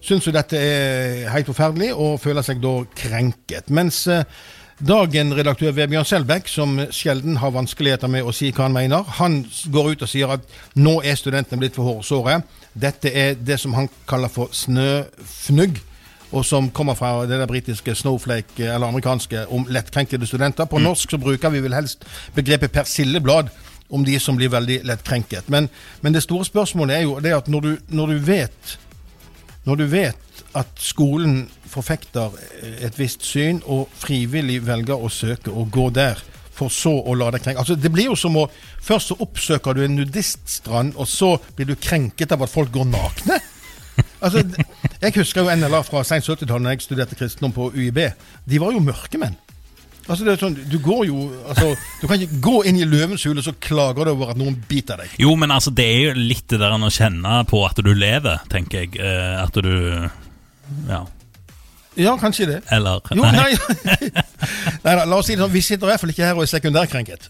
syns 0.00 0.26
hun 0.26 0.34
dette 0.34 0.58
er 0.58 1.28
helt 1.30 1.46
forferdelig, 1.46 1.92
og 1.94 2.18
føler 2.22 2.42
seg 2.42 2.58
da 2.62 2.80
krenket. 2.96 3.70
Mens 3.70 4.06
Dagen 4.80 5.34
redaktør 5.36 5.74
Vebjørn 5.76 6.06
Selbekk, 6.08 6.46
som 6.48 6.78
sjelden 6.88 7.34
har 7.42 7.52
vanskeligheter 7.52 8.08
med 8.08 8.24
å 8.24 8.32
si 8.32 8.48
hva 8.48 8.64
han 8.64 8.72
mener, 8.72 9.04
han 9.18 9.42
går 9.68 9.90
ut 9.90 10.04
og 10.06 10.08
sier 10.08 10.32
at 10.32 10.46
nå 10.80 10.94
er 11.04 11.18
studentene 11.20 11.60
blitt 11.60 11.76
for 11.76 11.84
hårsåre. 11.84 12.38
Dette 12.72 13.12
er 13.12 13.36
det 13.36 13.58
som 13.60 13.76
han 13.76 13.90
kaller 14.08 14.32
for 14.32 14.48
snøfnugg, 14.56 15.82
og 16.32 16.48
som 16.48 16.70
kommer 16.72 16.96
fra 16.96 17.26
det 17.28 17.42
der 17.42 17.50
britiske 17.50 17.92
snowflake, 18.00 18.70
eller 18.70 18.88
amerikanske, 18.88 19.44
om 19.52 19.68
lettkrenkede 19.68 20.24
studenter. 20.30 20.64
På 20.64 20.80
norsk 20.80 21.12
så 21.12 21.20
bruker 21.20 21.52
vi 21.52 21.60
vel 21.60 21.76
helst 21.76 22.08
begrepet 22.32 22.72
persilleblad 22.72 23.52
om 23.92 24.06
de 24.06 24.16
som 24.16 24.38
blir 24.40 24.48
veldig 24.48 24.80
lettkrenket. 24.88 25.52
Men, 25.52 25.68
men 26.00 26.16
det 26.16 26.24
store 26.24 26.48
spørsmålet 26.48 27.02
er 27.02 27.04
jo 27.04 27.20
det 27.20 27.36
at 27.36 27.52
når 27.52 27.66
du, 27.66 27.74
når 28.00 28.14
du 28.14 28.30
vet 28.32 28.78
når 29.68 29.76
du 29.76 29.86
vet 29.92 30.42
at 30.56 30.70
skolen 30.80 31.44
forfekter 31.70 32.34
et 32.82 32.96
visst 32.98 33.24
syn, 33.26 33.60
og 33.68 33.90
frivillig 34.00 34.60
velger 34.66 34.98
å 34.98 35.10
søke 35.12 35.52
og 35.52 35.70
gå 35.74 35.90
der, 35.94 36.20
for 36.60 36.72
så 36.72 36.92
å 36.92 37.14
la 37.16 37.30
deg 37.32 37.44
krenke. 37.44 37.62
Altså, 37.62 37.76
det 37.78 37.92
blir 37.92 38.10
jo 38.10 38.18
som 38.18 38.36
å 38.36 38.48
Først 38.80 39.12
så 39.12 39.16
oppsøker 39.20 39.76
du 39.76 39.82
en 39.84 39.98
nudiststrand, 39.98 40.94
og 40.96 41.08
så 41.08 41.34
blir 41.56 41.68
du 41.68 41.74
krenket 41.76 42.32
av 42.32 42.42
at 42.42 42.52
folk 42.52 42.72
går 42.72 42.88
nakne. 42.88 43.36
Altså, 44.24 44.40
Jeg 45.00 45.12
husker 45.16 45.44
jo 45.44 45.56
NLA 45.56 45.82
fra 45.84 46.00
seint 46.04 46.24
70-tallet, 46.24 46.64
da 46.64 46.72
jeg 46.72 46.84
studerte 46.84 47.16
kristendom 47.18 47.52
på 47.56 47.68
UiB. 47.76 48.00
De 48.48 48.60
var 48.60 48.72
jo 48.72 48.80
mørkemenn. 48.84 49.36
Altså, 50.08 50.24
det 50.24 50.32
er 50.32 50.40
sånn, 50.40 50.56
du 50.70 50.78
går 50.82 51.04
jo, 51.06 51.26
altså, 51.52 51.74
du 52.00 52.06
kan 52.08 52.18
ikke 52.18 52.40
gå 52.42 52.56
inn 52.70 52.80
i 52.80 52.88
løvens 52.88 53.26
hule 53.28 53.44
så 53.44 53.52
klager 53.62 54.08
du 54.08 54.14
over 54.14 54.32
at 54.32 54.40
noen 54.40 54.56
biter 54.68 54.98
deg. 55.02 55.12
Jo, 55.22 55.36
men 55.38 55.52
altså, 55.54 55.70
det 55.76 55.86
er 55.86 56.00
jo 56.08 56.14
litt 56.18 56.46
det 56.50 56.58
der 56.62 56.74
å 56.74 56.90
kjenne 56.90 57.40
på 57.50 57.62
at 57.68 57.78
du 57.84 57.92
lever, 57.94 58.42
tenker 58.50 58.86
jeg. 58.86 58.98
Eh, 58.98 59.38
at 59.42 59.60
du 59.60 59.72
Ja. 60.88 61.04
Ja, 61.98 62.14
kanskje 62.16 62.46
det. 62.46 62.60
Eller 62.70 63.02
Jo, 63.12 63.24
nei, 63.26 63.50
nei 64.84 64.94
da, 64.94 65.04
la 65.04 65.18
oss 65.18 65.26
si 65.26 65.34
det 65.34 65.42
sånn, 65.42 65.52
vi 65.52 65.62
sitter 65.66 65.88
i 65.88 65.90
hvert 65.90 66.02
fall 66.04 66.12
ikke 66.14 66.28
her 66.28 66.38
og 66.38 66.46
er 66.46 66.52
sekundærkrenket. 66.52 67.26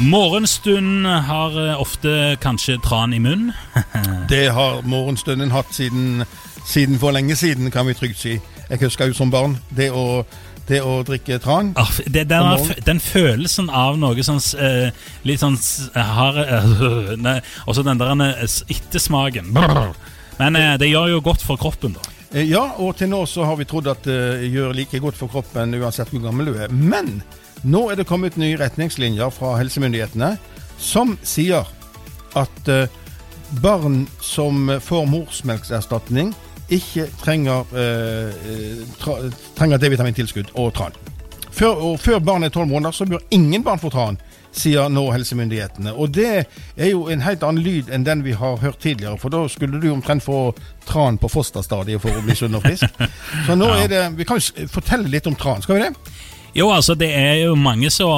Morgenstund 0.00 1.04
har 1.06 1.56
eh, 1.60 1.80
ofte 1.80 2.36
kanskje 2.40 2.78
tran 2.84 3.12
i 3.12 3.20
munn. 3.20 3.50
Det 4.32 4.48
har 4.56 4.80
morgenstunden 4.88 5.52
hatt 5.52 5.74
siden, 5.76 6.24
siden 6.64 6.98
for 6.98 7.12
lenge 7.12 7.36
siden, 7.36 7.70
kan 7.70 7.86
vi 7.86 7.94
trygt 7.98 8.22
si. 8.22 8.38
Jeg 8.70 8.80
husker 8.80 9.10
jo 9.10 9.16
som 9.18 9.32
barn 9.32 9.58
det 9.76 9.90
å, 9.92 10.22
det 10.70 10.80
å 10.86 11.00
drikke 11.06 11.36
tran. 11.42 11.72
Ah, 11.78 11.90
det, 12.06 12.24
den, 12.30 12.46
f- 12.62 12.78
den 12.86 13.00
følelsen 13.02 13.68
av 13.74 13.98
noe 14.00 14.22
sånn 14.26 14.38
uh, 14.60 14.88
Litt 15.26 15.42
sånn 15.42 15.58
hard 15.96 16.38
uh, 16.40 17.40
Og 17.66 17.74
så 17.76 17.84
den 17.86 18.00
der 18.00 18.14
eh, 18.30 18.46
ettersmaken. 18.70 19.50
Men 20.38 20.56
uh, 20.56 20.76
det 20.80 20.88
gjør 20.92 21.10
jo 21.16 21.20
godt 21.26 21.42
for 21.44 21.60
kroppen, 21.60 21.98
da. 21.98 22.06
Eh, 22.32 22.46
Ja, 22.46 22.62
og 22.78 22.94
til 23.00 23.10
nå 23.10 23.24
så 23.26 23.42
har 23.48 23.58
vi 23.58 23.66
trodd 23.68 23.90
at 23.90 24.06
det 24.06 24.48
gjør 24.54 24.72
like 24.78 25.00
godt 25.02 25.18
for 25.18 25.28
kroppen 25.32 25.74
uansett 25.80 26.12
hvor 26.14 26.22
gammel 26.28 26.52
du 26.52 26.54
er. 26.62 26.70
Men 26.72 27.18
nå 27.66 27.88
er 27.92 27.98
det 28.00 28.06
kommet 28.08 28.38
nye 28.40 28.56
retningslinjer 28.60 29.34
fra 29.34 29.56
helsemyndighetene 29.60 30.36
som 30.80 31.16
sier 31.26 31.66
at 32.38 32.70
eh, 32.72 32.86
barn 33.60 34.04
som 34.22 34.70
får 34.80 35.08
morsmelkserstatning, 35.10 36.30
ikke 36.70 37.06
trenger, 37.22 37.66
eh, 37.74 38.30
eh, 38.50 39.30
trenger 39.58 39.78
D-vitamintilskudd 39.78 40.52
og 40.54 40.74
tran. 40.74 40.96
Før, 41.50 41.74
og 41.74 42.00
før 42.00 42.18
barnet 42.18 42.50
er 42.50 42.54
tolv 42.54 42.70
måneder, 42.70 42.94
så 42.94 43.06
bør 43.06 43.24
ingen 43.30 43.64
barn 43.66 43.80
få 43.82 43.90
tran, 43.90 44.18
sier 44.52 44.88
nå 44.90 45.02
helsemyndighetene. 45.12 45.92
Og 45.92 46.14
det 46.14 46.46
er 46.76 46.90
jo 46.90 47.08
en 47.10 47.22
helt 47.22 47.42
annen 47.46 47.62
lyd 47.62 47.90
enn 47.92 48.06
den 48.06 48.24
vi 48.26 48.32
har 48.38 48.56
hørt 48.62 48.80
tidligere, 48.82 49.18
for 49.18 49.34
da 49.34 49.44
skulle 49.50 49.80
du 49.82 49.90
omtrent 49.92 50.24
få 50.24 50.52
tran 50.86 51.18
på 51.18 51.30
fosterstadiet 51.30 52.02
for 52.02 52.14
å 52.14 52.24
bli 52.24 52.38
sunn 52.38 52.58
og 52.58 52.66
frisk. 52.66 52.86
Så 53.46 53.58
nå 53.58 53.70
er 53.76 53.88
det 53.90 54.02
Vi 54.18 54.26
kan 54.26 54.40
jo 54.40 54.66
fortelle 54.70 55.10
litt 55.10 55.26
om 55.26 55.38
tran, 55.38 55.62
skal 55.62 55.78
vi 55.78 55.88
det? 55.88 55.94
Jo, 56.54 56.66
altså 56.74 56.96
det 56.98 57.12
er 57.14 57.36
jo 57.44 57.54
mange 57.54 57.92
som 57.94 58.10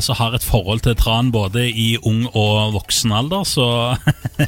som 0.00 0.14
har 0.14 0.34
et 0.34 0.46
forhold 0.46 0.84
til 0.84 0.94
tran 0.94 1.32
både 1.34 1.64
i 1.66 1.96
ung 2.06 2.22
og 2.28 2.76
voksen 2.76 3.12
alder, 3.12 3.42
så 3.44 3.66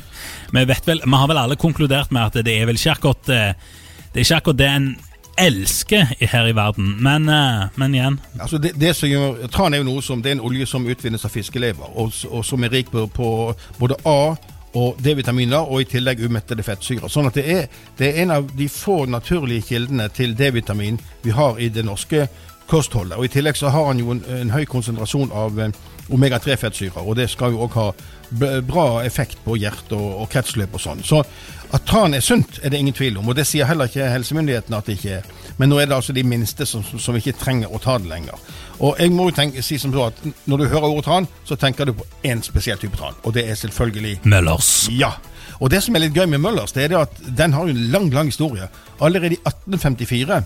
vi 0.52 0.64
vet 0.68 0.88
vel 0.88 1.00
Vi 1.04 1.16
har 1.16 1.28
vel 1.28 1.40
alle 1.40 1.56
konkludert 1.56 2.12
med 2.12 2.28
at 2.28 2.44
det 2.44 2.54
er 2.54 2.68
vel 2.68 2.78
ikke 2.78 2.97
akkurat 2.97 3.32
eh, 3.32 3.54
Det 4.12 4.21
er 4.21 4.26
ikke 4.26 4.40
akkurat 4.42 4.61
det 4.61 4.68
en 4.68 4.92
elsker 5.40 6.11
her 6.21 6.47
i 6.47 6.52
verden, 6.52 6.97
men, 7.02 7.28
eh, 7.28 7.68
men 7.80 7.94
igjen 7.94 8.21
Altså 8.40 8.59
det, 8.59 8.75
det 8.80 8.94
som 8.97 9.09
gjør, 9.09 9.47
Tran 9.49 9.75
er 9.75 9.80
jo 9.80 9.88
noe 9.88 10.02
som, 10.04 10.23
det 10.23 10.32
er 10.32 10.38
en 10.38 10.44
olje 10.44 10.67
som 10.69 10.86
utvinnes 10.86 11.25
av 11.25 11.32
fiskelever, 11.32 11.88
og, 11.97 12.12
og 12.28 12.45
som 12.45 12.65
er 12.65 12.75
rik 12.75 12.93
på, 12.93 13.06
på 13.17 13.28
både 13.78 13.97
A 14.04 14.34
og 14.75 15.00
D-vitaminer, 15.04 15.69
og 15.69 15.82
i 15.82 15.88
tillegg 15.88 16.23
umettede 16.25 16.65
fettsyrer. 16.65 17.10
Sånn 17.12 17.28
at 17.28 17.36
det 17.36 17.45
er, 17.45 17.67
det 17.99 18.08
er 18.08 18.23
en 18.23 18.30
av 18.38 18.47
de 18.56 18.69
få 18.73 19.02
naturlige 19.04 19.67
kildene 19.73 20.08
til 20.17 20.32
D-vitamin 20.36 20.97
vi 21.25 21.34
har 21.36 21.60
i 21.60 21.69
det 21.69 21.84
norske 21.84 22.25
kostholdet. 22.71 23.19
Og 23.19 23.28
I 23.28 23.32
tillegg 23.34 23.58
så 23.58 23.73
har 23.73 23.91
han 23.91 24.00
jo 24.00 24.15
en, 24.15 24.23
en 24.32 24.54
høy 24.54 24.65
konsentrasjon 24.71 25.32
av 25.36 25.60
eh, 25.60 25.76
omega-3-fettsyrer, 26.12 27.04
og 27.04 27.19
det 27.21 27.28
skal 27.32 27.52
jo 27.52 27.67
òg 27.67 27.76
ha 27.76 27.91
bra 28.38 28.86
effekt 29.04 29.38
på 29.45 29.56
hjerte 29.60 29.97
og, 29.97 30.23
og 30.23 30.30
kretsløp 30.32 30.75
og 30.78 30.82
sånn. 30.82 31.02
Så 31.06 31.23
at 31.73 31.86
tran 31.88 32.14
er 32.14 32.21
sunt, 32.21 32.58
er 32.62 32.73
det 32.73 32.80
ingen 32.82 32.97
tvil 32.97 33.16
om, 33.21 33.30
og 33.32 33.36
det 33.38 33.47
sier 33.49 33.68
heller 33.68 33.88
ikke 33.88 34.10
helsemyndighetene 34.12 34.76
at 34.76 34.88
det 34.88 34.99
ikke 34.99 35.14
er. 35.21 35.30
Men 35.56 35.71
nå 35.73 35.78
er 35.80 35.88
det 35.88 35.97
altså 35.97 36.12
de 36.16 36.25
minste 36.25 36.66
som, 36.68 36.84
som 36.84 37.16
ikke 37.16 37.34
trenger 37.40 37.73
å 37.73 37.80
ta 37.80 37.99
det 38.00 38.10
lenger. 38.10 38.40
Og 38.82 39.00
jeg 39.00 39.12
må 39.14 39.28
jo 39.28 39.36
tenke, 39.36 39.64
si 39.64 39.78
som 39.78 39.92
så 39.95 40.08
at 40.10 40.23
Når 40.49 40.58
du 40.58 40.64
hører 40.66 40.88
ordet 40.88 41.04
tran, 41.06 41.28
så 41.49 41.56
tenker 41.56 41.88
du 41.88 41.95
på 41.97 42.06
én 42.28 42.42
spesiell 42.45 42.80
type 42.80 42.97
tran, 42.99 43.16
og 43.23 43.34
det 43.36 43.47
er 43.49 43.54
selvfølgelig 43.54 44.18
Møllers. 44.25 44.88
ja. 44.92 45.12
Og 45.62 45.71
det 45.71 45.82
som 45.84 45.95
er 45.95 46.02
litt 46.02 46.16
gøy 46.16 46.26
med 46.26 46.42
Møllers, 46.42 46.73
det 46.75 46.84
er 46.84 46.88
det 46.90 46.99
at 46.99 47.21
den 47.38 47.52
har 47.54 47.68
jo 47.68 47.75
en 47.75 47.84
lang, 47.92 48.08
lang 48.10 48.26
historie. 48.26 48.66
Allerede 49.00 49.36
i 49.36 49.42
1854 49.47 50.42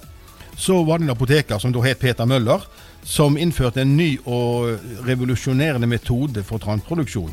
så 0.57 0.83
var 0.85 0.99
det 0.99 1.07
en 1.07 1.15
apoteker 1.15 1.59
som 1.61 1.73
da 1.73 1.81
het 1.85 2.01
Peter 2.01 2.29
Møller, 2.29 2.65
som 3.07 3.37
innførte 3.39 3.81
en 3.85 3.97
ny 3.97 4.17
og 4.25 4.77
revolusjonerende 5.07 5.89
metode 5.89 6.43
for 6.45 6.59
tranproduksjon. 6.61 7.33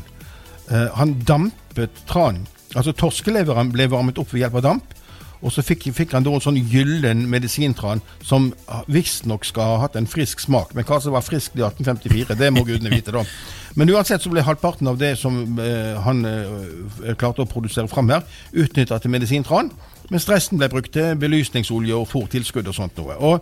Eh, 0.70 0.90
han 0.98 1.16
dampet 1.28 2.04
tran. 2.10 2.44
Altså 2.74 2.94
torskeleveren 2.96 3.72
ble 3.74 3.88
varmet 3.92 4.18
opp 4.18 4.32
ved 4.32 4.44
hjelp 4.44 4.60
av 4.60 4.68
damp. 4.68 4.94
Og 5.44 5.52
så 5.52 5.60
fikk, 5.60 5.90
fikk 5.92 6.14
han 6.16 6.24
da 6.24 6.32
en 6.32 6.40
sånn 6.40 6.56
gyllen 6.56 7.26
medisintran 7.28 8.00
som 8.24 8.48
visstnok 8.88 9.44
skal 9.44 9.74
ha 9.74 9.82
hatt 9.82 9.98
en 10.00 10.08
frisk 10.08 10.40
smak. 10.40 10.72
Men 10.72 10.86
hva 10.88 10.96
som 11.04 11.12
var 11.12 11.24
friskt 11.26 11.58
i 11.58 11.64
1854, 11.66 12.36
det 12.40 12.48
må 12.54 12.64
gudene 12.64 12.92
vite, 12.94 13.12
da. 13.12 13.26
Men 13.76 13.92
uansett 13.92 14.24
så 14.24 14.32
ble 14.32 14.44
halvparten 14.46 14.88
av 14.88 14.96
det 15.00 15.12
som 15.20 15.58
eh, 15.60 16.00
han 16.00 16.24
eh, 16.28 17.12
klarte 17.20 17.44
å 17.44 17.50
produsere 17.50 17.90
fram 17.92 18.08
her, 18.14 18.24
utnytta 18.56 19.00
til 19.02 19.12
medisintran. 19.12 19.68
Mens 20.12 20.28
resten 20.30 20.60
ble 20.60 20.70
brukt 20.72 20.94
til 20.96 21.16
belysningsolje 21.20 21.96
og 21.96 22.08
fòrtilskudd 22.08 22.70
og 22.70 22.76
sånt 22.76 22.96
noe. 23.02 23.18
Og 23.20 23.36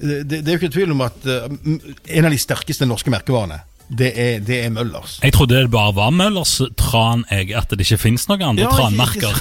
eh, 0.00 0.22
det, 0.24 0.40
det 0.40 0.46
er 0.46 0.54
jo 0.56 0.62
ikke 0.62 0.76
tvil 0.78 0.96
om 0.96 1.04
at 1.04 1.28
eh, 1.28 1.48
en 1.50 2.28
av 2.28 2.32
de 2.32 2.40
sterkeste 2.40 2.88
norske 2.88 3.12
merkevarene, 3.12 3.60
det 3.88 4.10
er, 4.20 4.40
det 4.44 4.58
er 4.64 4.70
Møllers. 4.70 5.18
Jeg 5.22 5.32
trodde 5.32 5.56
det 5.56 5.70
bare 5.72 5.94
var 5.96 6.10
Møllers 6.12 6.58
tran, 6.76 7.24
jeg, 7.30 7.54
at 7.56 7.72
det 7.72 7.86
ikke 7.86 8.00
finnes 8.02 8.26
noen 8.28 8.44
andre 8.50 8.66
Ja, 8.66 8.72
tranmerker. 8.76 9.32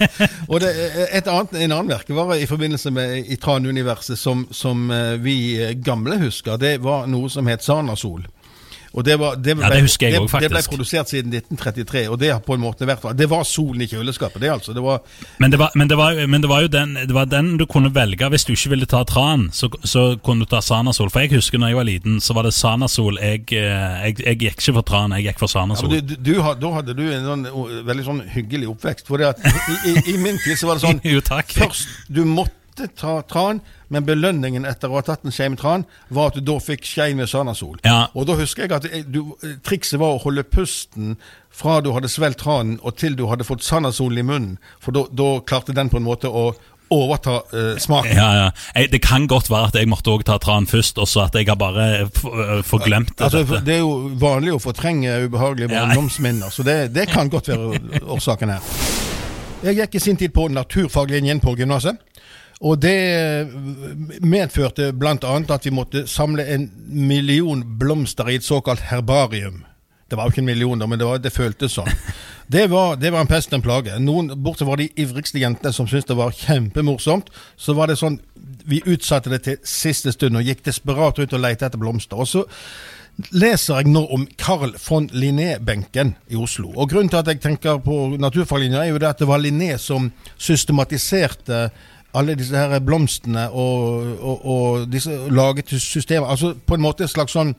Og 0.50 0.58
det 0.64 0.72
et 1.12 1.30
annet, 1.30 1.54
en 1.54 1.74
annen 1.76 1.92
merkevare 1.92 2.40
i 2.42 2.48
forbindelse 2.50 2.90
med 2.94 3.30
i 3.30 3.38
Tran-universet 3.38 4.18
som, 4.18 4.46
som 4.50 4.90
eh, 4.90 5.14
vi 5.22 5.36
gamle 5.84 6.18
husker, 6.24 6.58
det 6.58 6.80
var 6.82 7.06
noe 7.10 7.30
som 7.30 7.46
het 7.50 7.62
Sanasol. 7.62 8.24
Og 8.92 9.04
det, 9.04 9.16
var, 9.20 9.36
det, 9.40 9.56
Ja, 9.56 9.70
det 9.72 9.82
husker 9.86 10.08
jeg 10.08 10.20
òg, 10.20 10.28
faktisk. 10.28 10.48
det 10.50 10.52
ble 10.52 10.62
produsert 10.68 11.12
siden 11.12 11.32
1933, 11.32 12.02
og 12.12 12.18
det 12.20 12.32
har 12.32 12.42
på 12.44 12.56
en 12.56 12.60
måte 12.60 12.88
vært 12.88 13.06
Det 13.16 13.28
var 13.30 13.44
solen 13.48 13.84
i 13.84 13.88
kjøleskapet, 13.88 14.40
det 14.42 14.50
altså. 14.52 14.74
Det 14.76 14.82
var, 14.84 15.00
Men 15.38 15.50
det, 15.54 15.58
var, 15.62 15.72
men, 15.74 15.88
det 15.88 15.98
var, 15.98 16.20
men 16.28 16.44
det 16.44 16.50
var 16.50 16.66
jo 16.66 16.70
den, 16.72 16.94
det 16.94 17.16
var 17.16 17.30
den 17.30 17.56
du 17.60 17.66
kunne 17.66 17.92
velge 17.94 18.28
hvis 18.32 18.44
du 18.48 18.52
ikke 18.52 18.74
ville 18.74 18.86
ta 18.86 19.02
tran. 19.08 19.48
Så, 19.52 19.70
så 19.84 20.16
kunne 20.24 20.44
du 20.44 20.50
ta 20.50 20.60
Sanasol. 20.64 21.10
For 21.12 21.24
jeg 21.24 21.32
husker 21.36 21.60
når 21.60 21.72
jeg 21.72 21.80
var 21.80 21.88
liten, 21.88 22.20
så 22.20 22.36
var 22.36 22.48
det 22.48 22.54
Sanasol. 22.56 23.18
Jeg, 23.22 23.46
eh, 23.56 24.06
jeg, 24.06 24.20
jeg 24.26 24.40
gikk 24.44 24.60
ikke 24.60 24.76
for 24.78 24.88
tran, 24.92 25.16
jeg 25.16 25.30
gikk 25.30 25.42
for 25.42 25.48
ja, 25.48 25.56
Sanasol. 25.56 25.92
du, 25.92 26.00
du, 26.12 26.16
du, 26.20 26.32
da 26.36 26.72
hadde 26.76 26.96
du 26.96 27.04
en 27.08 27.28
sånn, 27.28 27.46
veldig 27.88 28.08
sånn 28.08 28.24
hyggelig 28.36 28.72
oppvekst. 28.76 29.08
For 29.08 29.24
i, 29.24 29.32
i, 29.88 29.96
i 30.14 30.18
min 30.20 30.40
tid 30.44 30.60
så 30.60 30.70
var 30.70 30.80
det 30.80 30.84
sånn 30.88 31.00
jo. 31.06 31.22
Først, 31.22 31.88
du 32.12 32.24
måtte 32.28 32.61
ta 32.98 33.20
tran, 33.28 33.60
men 33.92 34.06
belønningen 34.08 34.64
etter 34.68 34.90
å 34.90 34.98
ha 34.98 35.04
tatt 35.06 35.24
en 35.26 35.34
skje 35.34 35.50
med 35.52 35.60
tran, 35.60 35.84
var 36.08 36.32
at 36.32 36.38
du 36.38 36.44
da 36.46 36.58
fikk 36.62 36.86
skje 36.88 37.10
med 37.18 37.30
Sanasol. 37.30 37.78
Ja. 37.84 38.06
Og 38.14 38.26
da 38.30 38.36
husker 38.38 38.66
jeg 38.66 38.76
at 38.76 38.88
du, 39.12 39.22
trikset 39.66 40.00
var 40.00 40.16
å 40.16 40.22
holde 40.24 40.44
pusten 40.48 41.16
fra 41.52 41.80
du 41.84 41.92
hadde 41.92 42.08
svelget 42.08 42.40
tranen 42.40 42.78
og 42.82 42.96
til 43.00 43.16
du 43.18 43.26
hadde 43.28 43.44
fått 43.44 43.64
Sanasol 43.66 44.16
i 44.18 44.24
munnen, 44.26 44.58
for 44.80 44.96
da, 44.96 45.32
klarte 45.46 45.76
den 45.76 45.92
på 45.92 46.00
en 46.00 46.08
måte 46.08 46.30
å 46.32 46.52
overta 46.92 47.38
uh, 47.52 47.78
smaken. 47.80 48.16
Ja, 48.16 48.28
ja. 48.36 48.48
Jeg, 48.76 48.90
det 48.92 49.00
kan 49.04 49.24
godt 49.30 49.48
være 49.48 49.70
at 49.70 49.78
jeg 49.80 49.88
måtte 49.88 50.12
også 50.12 50.28
ta 50.28 50.36
tran 50.42 50.66
først, 50.68 50.98
og 51.00 51.08
så 51.08 51.22
at 51.24 51.38
jeg 51.38 51.48
har 51.48 51.56
bare 51.56 52.08
forglemt 52.68 53.16
Altså, 53.16 53.46
dette. 53.46 53.62
det 53.64 53.78
er 53.78 53.80
jo 53.80 54.10
vanlig 54.20 54.52
å 54.56 54.60
fortrenge 54.60 55.22
ubehagelige 55.24 55.72
Ja. 55.72 56.50
så 56.52 56.62
det, 56.66 56.92
det 56.92 57.08
kan 57.08 57.32
godt 57.32 57.48
være 57.48 57.80
årsaken 58.16 58.52
her. 58.52 58.60
Jeg 59.62 59.78
gikk 59.78 59.94
i 59.94 60.00
sin 60.02 60.16
tid 60.18 60.32
på 60.34 60.48
naturfaglinjen 60.50 61.40
på 61.40 61.54
gymnaset. 61.56 61.96
Og 62.62 62.78
det 62.78 63.48
medførte 64.22 64.92
bl.a. 64.94 65.16
at 65.18 65.66
vi 65.66 65.74
måtte 65.74 66.06
samle 66.06 66.46
en 66.54 66.68
million 66.86 67.64
blomster 67.78 68.30
i 68.30 68.38
et 68.38 68.46
såkalt 68.46 68.84
herbarium. 68.92 69.64
Det 70.10 70.18
var 70.18 70.28
jo 70.28 70.34
ikke 70.34 70.42
en 70.44 70.50
million, 70.50 70.84
men 70.88 70.98
det, 70.98 71.06
var, 71.08 71.18
det 71.24 71.32
føltes 71.34 71.74
sånn. 71.78 71.90
Det 72.52 72.66
var, 72.68 72.98
det 73.00 73.08
var 73.14 73.24
en 73.24 73.30
pest, 73.30 73.52
en 73.56 73.62
plage. 73.64 73.94
Noen, 74.02 74.26
Bortsett 74.44 74.68
fra 74.68 74.76
de 74.76 74.90
ivrigste 75.00 75.40
jentene 75.40 75.72
som 75.72 75.86
syntes 75.88 76.10
det 76.10 76.18
var 76.18 76.34
kjempemorsomt, 76.36 77.30
så 77.56 77.72
var 77.78 77.88
det 77.88 77.96
sånn 77.96 78.18
Vi 78.68 78.82
utsatte 78.84 79.30
det 79.32 79.38
til 79.46 79.56
siste 79.66 80.12
stund 80.12 80.36
og 80.36 80.44
gikk 80.44 80.60
desperat 80.66 81.16
ut 81.18 81.32
og 81.32 81.40
lette 81.40 81.64
etter 81.64 81.80
blomster. 81.80 82.20
Og 82.20 82.28
så 82.28 82.42
leser 83.32 83.80
jeg 83.80 83.92
nå 83.94 84.02
om 84.12 84.26
Carl 84.36 84.76
von 84.84 85.08
Linné-benken 85.10 86.12
i 86.28 86.36
Oslo. 86.36 86.70
Og 86.76 86.92
Grunnen 86.92 87.10
til 87.10 87.22
at 87.22 87.30
jeg 87.32 87.40
tenker 87.42 87.80
på 87.84 87.96
naturfaglinja, 88.20 88.84
er 88.84 88.92
jo 88.92 89.00
det 89.00 89.10
at 89.10 89.24
det 89.24 89.30
var 89.30 89.42
Linné 89.42 89.74
som 89.80 90.10
systematiserte 90.36 91.70
alle 92.14 92.34
disse 92.36 92.56
her 92.56 92.78
blomstene 92.84 93.50
og, 93.50 94.04
og, 94.20 94.46
og 94.46 94.92
disse 94.92 95.10
laget 95.30 95.80
systemer. 95.80 96.26
Altså 96.26 96.54
på 96.66 96.74
en 96.74 96.82
måte 96.84 97.04
et 97.04 97.10
slags 97.10 97.32
sånn 97.32 97.54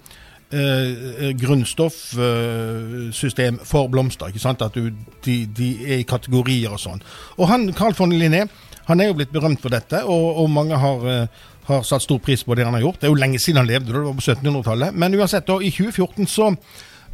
eh, 0.54 1.34
grunnstoffsystem 1.42 3.54
eh, 3.60 3.66
for 3.66 3.88
blomster. 3.88 4.28
ikke 4.28 4.40
sant? 4.40 4.62
At 4.62 4.76
du, 4.78 4.90
de, 5.26 5.46
de, 5.46 5.86
er 5.88 5.98
i 6.02 6.10
kategorier 6.10 6.70
og 6.74 6.80
sånn. 6.82 7.02
Og 7.40 7.48
han, 7.50 7.74
Carl 7.78 7.94
von 7.98 8.14
Linné 8.14 8.48
han 8.90 9.00
er 9.00 9.08
jo 9.10 9.16
blitt 9.16 9.32
berømt 9.32 9.62
for 9.64 9.70
dette, 9.72 10.04
og, 10.04 10.38
og 10.44 10.50
mange 10.52 10.76
har, 10.80 11.06
eh, 11.08 11.28
har, 11.70 11.84
satt 11.88 12.02
stor 12.04 12.20
pris 12.20 12.44
på 12.44 12.56
det 12.56 12.66
han 12.68 12.74
har 12.76 12.84
gjort. 12.84 13.00
Det 13.00 13.08
er 13.08 13.14
jo 13.14 13.22
lenge 13.22 13.40
siden 13.40 13.58
han 13.62 13.70
levde, 13.70 13.94
det 13.94 14.04
var 14.04 14.18
på 14.18 14.26
1700-tallet. 14.26 14.90
Men 14.94 15.16
uansett, 15.16 15.48
da, 15.48 15.56
i 15.64 15.72
2014 15.72 16.28
så 16.28 16.56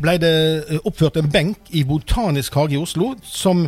ble 0.01 0.17
det 0.21 0.65
eh, 0.65 0.79
oppført 0.83 1.17
en 1.21 1.31
benk 1.31 1.57
i 1.75 1.85
Botanisk 1.87 2.55
hage 2.57 2.73
i 2.77 2.81
Oslo 2.81 3.13
som 3.23 3.67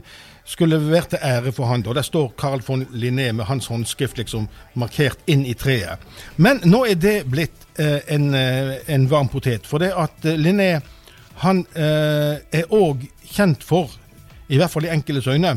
skulle 0.52 0.80
være 0.84 1.14
til 1.14 1.24
ære 1.24 1.54
for 1.56 1.70
han. 1.72 1.86
Og 1.88 1.96
Der 1.96 2.06
står 2.06 2.34
Carl 2.38 2.62
von 2.68 2.86
Linné 2.92 3.32
med 3.32 3.46
hans 3.46 3.68
håndskrift 3.68 4.18
liksom 4.18 4.48
markert 4.76 5.20
inn 5.28 5.46
i 5.46 5.54
treet. 5.54 6.00
Men 6.38 6.62
nå 6.68 6.86
er 6.86 7.00
det 7.00 7.18
blitt 7.32 7.68
eh, 7.80 8.00
en, 8.08 8.34
eh, 8.36 8.78
en, 8.88 9.10
varm 9.10 9.30
potet. 9.32 9.68
For 9.68 9.80
det 9.80 9.94
at 9.96 10.26
eh, 10.26 10.40
Linné 10.40 10.82
han 11.42 11.66
eh, 11.74 12.38
er 12.54 12.70
òg 12.70 13.08
kjent 13.32 13.64
for, 13.64 13.90
i 14.52 14.60
hvert 14.60 14.72
fall 14.72 14.86
i 14.86 14.94
enkeltes 14.94 15.30
øyne, 15.32 15.56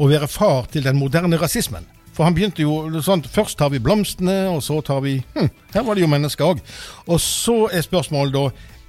å 0.00 0.08
være 0.08 0.28
far 0.30 0.66
til 0.72 0.84
den 0.84 0.98
moderne 0.98 1.38
rasismen. 1.38 1.86
For 2.16 2.26
han 2.26 2.34
begynte 2.34 2.64
jo 2.64 3.00
sånn 3.04 3.22
Først 3.22 3.58
tar 3.60 3.70
vi 3.70 3.78
blomstene, 3.78 4.48
og 4.50 4.64
så 4.66 4.80
tar 4.82 5.02
vi 5.04 5.20
hm, 5.36 5.50
Her 5.74 5.84
var 5.86 5.94
det 5.94 6.02
jo 6.02 6.10
mennesker 6.10 6.48
òg. 6.52 6.62
Og 7.06 7.20
så 7.22 7.68
er 7.70 7.86
spørsmålet 7.86 8.34
da 8.34 8.44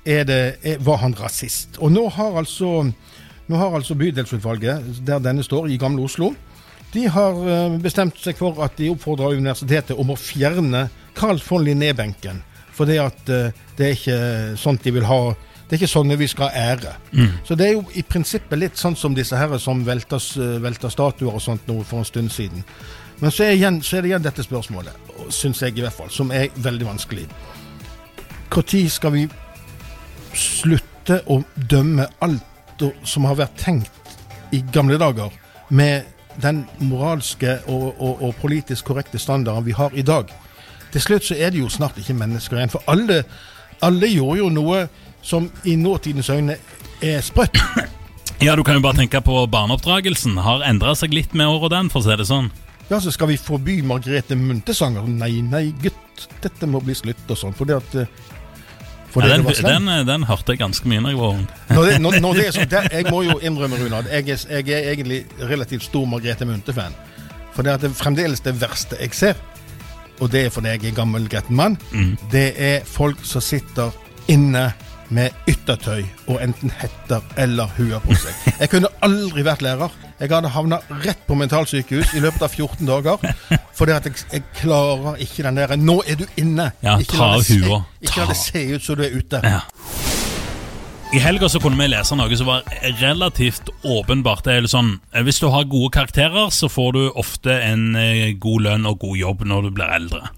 er 0.06 0.26
det, 0.26 0.42
er, 0.66 0.80
Var 0.82 0.98
han 1.04 1.16
rasist? 1.20 1.78
Og 1.78 1.94
nå 1.94 2.08
har 2.16 2.40
altså 2.42 2.90
nå 3.52 3.60
har 3.60 3.76
altså 3.76 3.98
Bydelsutvalget, 4.00 5.04
der 5.08 5.22
denne 5.24 5.44
står, 5.44 5.68
i 5.68 5.80
Gamle 5.82 6.06
Oslo, 6.08 6.32
de 6.94 7.06
har 7.08 7.38
eh, 7.48 7.78
bestemt 7.84 8.20
seg 8.20 8.40
for 8.40 8.60
at 8.64 8.76
de 8.80 8.90
oppfordrer 8.92 9.38
universitetet 9.40 10.00
om 10.00 10.12
å 10.12 10.20
fjerne 10.20 10.88
Carl 11.16 11.40
von 11.44 11.64
Linné-benken. 11.64 12.42
For 12.76 12.88
det, 12.88 12.98
eh, 13.00 13.52
det 13.78 13.88
er 13.88 13.96
ikke 13.96 14.20
sånt 14.60 14.84
de 14.84 14.96
vil 14.98 15.08
ha 15.08 15.24
det 15.72 15.78
er 15.78 15.86
ikke 15.86 15.88
sånne 15.88 16.18
vi 16.20 16.28
skal 16.28 16.50
ære. 16.52 16.90
Mm. 17.16 17.36
Så 17.48 17.56
det 17.56 17.68
er 17.70 17.78
jo 17.78 17.86
i 17.96 18.02
prinsippet 18.04 18.60
litt 18.60 18.76
sånn 18.76 18.98
som 19.00 19.14
disse 19.16 19.38
her 19.40 19.54
som 19.56 19.86
velter, 19.88 20.20
velter 20.60 20.92
statuer 20.92 21.32
og 21.32 21.40
sånt 21.40 21.64
nå 21.70 21.78
for 21.88 22.02
en 22.02 22.10
stund 22.10 22.28
siden. 22.36 22.66
Men 23.22 23.32
så 23.32 23.46
er, 23.46 23.54
igjen, 23.56 23.78
så 23.80 23.96
er 23.96 24.04
det 24.04 24.12
igjen 24.12 24.26
dette 24.26 24.44
spørsmålet, 24.44 25.08
syns 25.32 25.62
jeg 25.64 25.78
i 25.78 25.86
hvert 25.86 25.96
fall, 25.96 26.12
som 26.12 26.34
er 26.36 26.52
veldig 26.60 26.90
vanskelig. 26.90 27.24
Når 28.52 28.90
skal 28.92 29.16
vi 29.16 29.24
slutte 30.36 31.22
å 31.32 31.40
dømme 31.56 32.10
alt 32.20 32.51
som 33.08 33.28
har 33.30 33.38
vært 33.39 33.60
tenkt 33.62 34.15
i 34.52 34.62
gamle 34.74 34.98
dager, 35.02 35.32
med 35.70 36.10
den 36.41 36.65
moralske 36.80 37.58
og, 37.67 37.94
og, 38.00 38.22
og 38.24 38.36
politisk 38.41 38.89
korrekte 38.89 39.20
standarden 39.20 39.67
vi 39.67 39.76
har 39.78 39.94
i 39.94 40.06
dag? 40.06 40.32
Til 40.91 41.02
slutt 41.02 41.30
så 41.30 41.38
er 41.39 41.54
det 41.54 41.62
jo 41.62 41.70
snart 41.72 42.00
ikke 42.02 42.17
mennesker 42.17 42.60
igjen. 42.60 42.74
For 42.74 42.84
alle, 42.91 43.22
alle 43.86 44.10
gjorde 44.12 44.41
jo 44.41 44.50
noe 44.52 44.86
som 45.24 45.48
i 45.63 45.78
nåtidens 45.80 46.30
øyne 46.30 46.58
er 47.02 47.26
sprøtt. 47.26 47.62
Ja, 48.41 48.56
du 48.58 48.63
kan 48.65 48.74
jo 48.74 48.82
bare 48.82 48.98
tenke 48.98 49.20
på 49.22 49.36
barneoppdragelsen. 49.54 50.39
Har 50.41 50.63
endra 50.65 50.96
seg 50.98 51.12
litt 51.13 51.36
med 51.38 51.46
året 51.46 51.76
den, 51.76 51.91
for 51.94 52.02
å 52.02 52.08
si 52.08 52.15
det 52.17 52.26
sånn. 52.26 52.48
Ja, 52.89 52.98
så 52.98 53.12
skal 53.13 53.30
vi 53.30 53.36
forby 53.38 53.76
Margrethe 53.86 54.34
Muntesanger. 54.34 55.06
Nei, 55.06 55.44
nei, 55.46 55.67
gutt, 55.84 56.24
dette 56.41 56.65
må 56.65 56.82
bli 56.82 56.96
slutt 56.98 57.30
og 57.30 57.38
sånn. 57.38 57.54
For 57.54 57.70
det 57.70 57.78
at 57.78 57.94
eh, 58.02 58.10
ja, 59.15 59.38
den, 59.38 59.45
den, 59.45 59.88
eh, 59.91 60.06
den, 60.08 60.24
hørte 60.24 60.54
jeg 60.54 60.62
ganske 60.62 60.88
mye 60.88 61.04
når 61.04 61.13
jeg 61.13 61.19
var 61.19 61.34
ung. 61.36 61.47
Når 61.69 61.88
det, 61.88 61.95
når, 62.02 62.17
når 62.24 62.38
det 62.38 62.45
er 62.47 62.56
sånn, 62.56 62.69
der, 62.76 62.89
jeg 62.95 63.08
må 63.12 63.24
jo 63.28 63.38
innrømme, 63.43 63.80
Runad, 63.82 64.12
jeg, 64.12 64.38
jeg, 64.50 64.67
er 64.71 64.91
egentlig 64.93 65.24
relativt 65.50 65.88
stor 65.88 66.06
Margrethe 66.10 66.47
Munthe-fan. 66.47 66.95
For 67.52 67.67
det 67.67 67.74
er 67.74 67.82
det 67.84 67.91
fremdeles 68.00 68.43
det 68.45 68.56
verste 68.62 69.00
jeg 69.02 69.15
ser, 69.17 69.41
og 70.21 70.32
det 70.32 70.45
er 70.45 70.54
fordi 70.54 70.76
jeg 70.76 70.86
er 70.91 70.95
gammel 70.95 71.28
gretten 71.30 71.58
mann, 71.60 71.76
mm. 71.91 72.13
det 72.32 72.54
er 72.56 72.88
folk 72.88 73.19
som 73.28 73.43
sitter 73.43 73.91
inne 74.32 74.69
med 75.12 75.36
yttertøy 75.50 76.06
og 76.32 76.38
enten 76.39 76.71
hetter 76.80 77.26
eller 77.41 77.71
hue 77.76 78.00
på 78.06 78.15
seg. 78.15 78.54
Jeg 78.62 78.71
kunne 78.71 78.91
aldri 79.04 79.43
vært 79.43 79.65
lærer. 79.65 79.91
Jeg 80.22 80.30
hadde 80.30 80.52
havna 80.54 80.78
rett 81.02 81.22
på 81.26 81.34
mentalsykehus 81.34 82.12
i 82.14 82.20
løpet 82.22 82.44
av 82.46 82.54
14 82.54 82.86
dager. 82.86 83.24
Fordi 83.78 83.96
at 83.96 84.06
jeg, 84.06 84.20
jeg 84.30 84.44
klarer 84.60 85.18
ikke 85.24 85.48
den 85.48 85.58
der 85.58 85.76
'nå 85.76 86.04
er 86.06 86.20
du 86.20 86.26
inne'. 86.38 86.72
Ja, 86.84 87.00
ikke 87.02 87.18
ta 87.18 87.32
av 87.40 87.48
hua. 87.48 87.80
Ikke 88.02 88.20
la 88.20 88.28
det 88.30 88.38
se 88.38 88.62
ut 88.76 88.84
som 88.86 89.00
du 89.00 89.04
er 89.04 89.18
ute. 89.18 89.42
Ja. 89.44 89.62
I 91.12 91.20
helga 91.20 91.50
så 91.50 91.60
kunne 91.60 91.76
vi 91.76 91.90
lese 91.90 92.16
noe 92.16 92.38
som 92.38 92.48
var 92.48 92.62
relativt 93.02 93.68
åpenbart. 93.84 94.46
Det 94.46 94.54
er 94.54 94.68
sånn, 94.70 95.00
Hvis 95.12 95.42
du 95.42 95.50
har 95.50 95.66
gode 95.66 95.90
karakterer, 95.92 96.50
så 96.50 96.70
får 96.70 96.94
du 96.94 97.02
ofte 97.10 97.52
en 97.52 97.96
eh, 97.96 98.38
god 98.40 98.62
lønn 98.62 98.86
og 98.86 99.00
god 99.00 99.18
jobb 99.18 99.44
når 99.44 99.62
du 99.62 99.72
blir 99.72 99.90
eldre. 99.92 100.30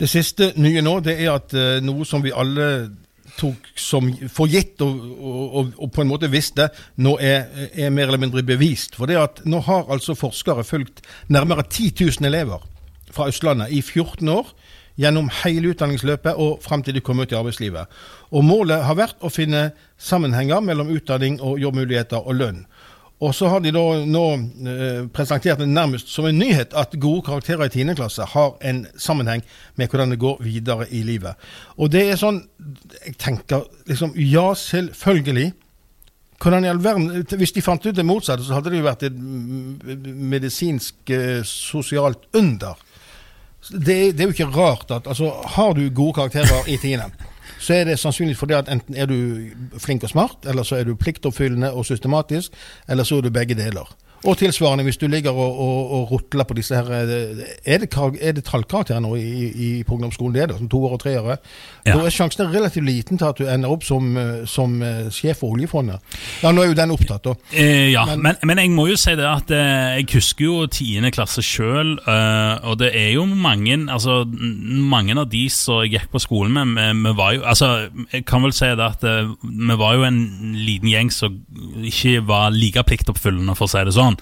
Det 0.00 0.08
siste 0.08 0.52
nye 0.56 0.80
nå 0.82 1.00
det 1.04 1.18
er 1.20 1.34
at 1.34 1.52
uh, 1.52 1.78
noe 1.84 2.06
som 2.08 2.22
vi 2.24 2.32
alle 2.32 2.88
tok 3.40 3.70
som 3.78 4.10
for 4.32 4.50
gitt 4.50 4.80
og, 4.84 4.98
og, 5.20 5.72
og, 5.76 5.88
på 5.94 6.04
en 6.04 6.10
måte 6.10 6.30
visste, 6.32 6.68
nå 7.00 7.16
er, 7.20 7.48
er, 7.72 7.92
mer 7.94 8.10
eller 8.10 8.22
mindre 8.22 8.44
bevist. 8.46 8.98
For 8.98 9.10
det 9.10 9.18
at 9.20 9.42
nå 9.48 9.62
har 9.66 9.90
altså 9.92 10.16
forskere 10.18 10.66
fulgt 10.66 11.02
nærmere 11.32 11.64
10 11.66 11.94
000 12.20 12.28
elever 12.28 12.66
fra 13.10 13.30
Østlandet 13.30 13.72
i 13.72 13.82
14 13.82 14.28
år. 14.28 14.52
Gjennom 15.00 15.30
hele 15.44 15.70
utdanningsløpet 15.72 16.36
og 16.36 16.58
fram 16.60 16.82
til 16.84 16.96
de 16.96 17.00
kom 17.00 17.22
ut 17.22 17.30
i 17.32 17.38
arbeidslivet. 17.38 17.88
Og 18.36 18.44
Målet 18.44 18.84
har 18.84 18.98
vært 18.98 19.22
å 19.24 19.30
finne 19.32 19.70
sammenhenger 19.96 20.60
mellom 20.60 20.90
utdanning 20.92 21.38
og 21.40 21.60
jobbmuligheter 21.62 22.20
og 22.20 22.36
lønn. 22.36 22.64
Og 23.20 23.34
så 23.36 23.50
har 23.52 23.60
de 23.60 23.72
da 23.74 23.82
nå 24.08 24.24
eh, 24.72 25.00
presentert 25.12 25.60
det 25.60 25.68
nærmest 25.68 26.08
som 26.08 26.24
en 26.24 26.38
nyhet 26.40 26.72
at 26.76 26.94
gode 27.00 27.26
karakterer 27.26 27.68
i 27.68 27.84
10. 27.84 27.94
klasse 27.98 28.24
har 28.32 28.54
en 28.64 28.86
sammenheng 28.96 29.42
med 29.76 29.90
hvordan 29.92 30.14
det 30.14 30.20
går 30.22 30.40
videre 30.40 30.86
i 30.88 31.02
livet. 31.04 31.36
Og 31.76 31.92
det 31.92 32.06
er 32.08 32.20
sånn 32.20 32.46
Jeg 33.04 33.18
tenker 33.20 33.66
liksom 33.88 34.14
Ja, 34.16 34.54
selvfølgelig. 34.54 35.52
Verden 36.40 37.26
Hvis 37.36 37.52
de 37.52 37.62
fant 37.62 37.86
ut 37.86 37.96
det 37.96 38.06
motsatte, 38.06 38.44
så 38.44 38.56
hadde 38.56 38.70
det 38.72 38.80
jo 38.80 38.88
vært 38.88 39.02
et 39.10 39.18
medisinsk, 40.32 41.10
eh, 41.10 41.42
sosialt 41.44 42.24
under. 42.32 42.78
Det, 43.68 44.16
det, 44.16 44.20
er 44.20 44.30
jo 44.30 44.32
ikke 44.32 44.56
rart 44.56 44.90
at 44.90 45.06
altså, 45.06 45.28
Har 45.44 45.74
du 45.76 45.90
gode 45.90 46.14
karakterer 46.14 46.64
i 46.66 46.78
10 46.80 46.96
så 47.60 47.74
er 47.74 47.84
det 47.84 47.98
sannsynligvis 48.00 48.38
fordi 48.40 48.56
at 48.56 48.68
enten 48.72 48.96
er 48.96 49.06
du 49.06 49.16
flink 49.78 50.02
og 50.02 50.08
smart, 50.08 50.46
eller 50.48 50.62
så 50.62 50.80
er 50.80 50.84
du 50.88 50.94
pliktoppfyllende 50.96 51.72
og 51.72 51.84
systematisk, 51.86 52.52
eller 52.88 53.04
så 53.04 53.20
er 53.20 53.20
du 53.20 53.30
begge 53.30 53.54
deler. 53.54 53.96
Og 54.28 54.36
tilsvarende, 54.36 54.84
hvis 54.84 54.98
du 55.00 55.06
ligger 55.08 55.30
og, 55.30 55.60
og, 55.60 55.92
og 55.96 56.10
rotler 56.12 56.44
på 56.44 56.54
disse 56.58 56.76
her 56.76 56.90
Er 56.92 57.06
det, 57.08 57.88
er 58.20 58.32
det 58.36 58.44
tallkarakterer 58.44 59.00
nå 59.00 59.14
i, 59.16 59.48
i, 59.48 59.68
på 59.86 59.96
ungdomsskolen? 59.96 60.34
Det 60.34 60.48
da, 60.50 60.58
som 60.58 60.68
toere 60.68 60.98
og 60.98 61.00
treere. 61.00 61.36
Ja. 61.86 61.94
Da 61.94 62.04
er 62.04 62.12
sjansen 62.12 62.50
relativt 62.52 62.84
liten 62.84 63.18
til 63.20 63.28
at 63.30 63.40
du 63.40 63.48
ender 63.48 63.72
opp 63.72 63.84
som, 63.86 64.12
som 64.48 64.76
uh, 64.84 65.08
sjef 65.14 65.40
for 65.40 65.56
oljefondet. 65.56 66.02
Ja, 66.42 66.52
Nå 66.52 66.64
er 66.64 66.72
jo 66.72 66.76
den 66.76 66.92
opptatt, 66.92 67.24
da. 67.24 67.34
Eh, 67.54 67.90
ja, 67.94 68.04
men, 68.10 68.20
men, 68.26 68.40
men, 68.44 68.60
jeg 68.60 68.72
må 68.74 68.86
jo 68.90 68.98
si 69.00 69.14
det 69.16 69.24
at 69.24 69.52
eh, 69.54 70.00
jeg 70.00 70.08
husker 70.12 70.44
jo 70.44 70.66
tiende 70.72 71.12
klasse 71.14 71.42
sjøl, 71.44 71.96
og 72.00 72.76
det 72.80 72.90
er 72.96 73.14
jo 73.14 73.24
mange 73.28 73.78
altså 73.90 74.22
mange 74.28 75.14
av 75.18 75.28
de 75.30 75.44
som 75.52 75.80
jeg 75.84 75.94
gikk 75.94 76.10
på 76.12 76.20
skolen 76.22 76.52
med, 76.74 77.00
vi, 77.04 77.12
var 77.16 77.34
jo 77.36 77.42
altså 77.46 77.68
Jeg 78.12 78.24
kan 78.28 78.42
vel 78.44 78.52
si 78.56 78.68
det 78.76 78.84
at 78.84 79.04
vi 79.04 79.76
var 79.78 79.96
jo 79.96 80.04
en 80.06 80.20
liten 80.58 80.90
gjeng 80.90 81.12
som 81.14 81.38
ikke 81.86 82.20
var 82.28 82.50
like 82.54 82.82
pliktoppfyllende, 82.86 83.54
for 83.58 83.68
å 83.68 83.72
si 83.72 83.84
det 83.86 83.94
sånn 83.96 84.09
sånn. 84.10 84.18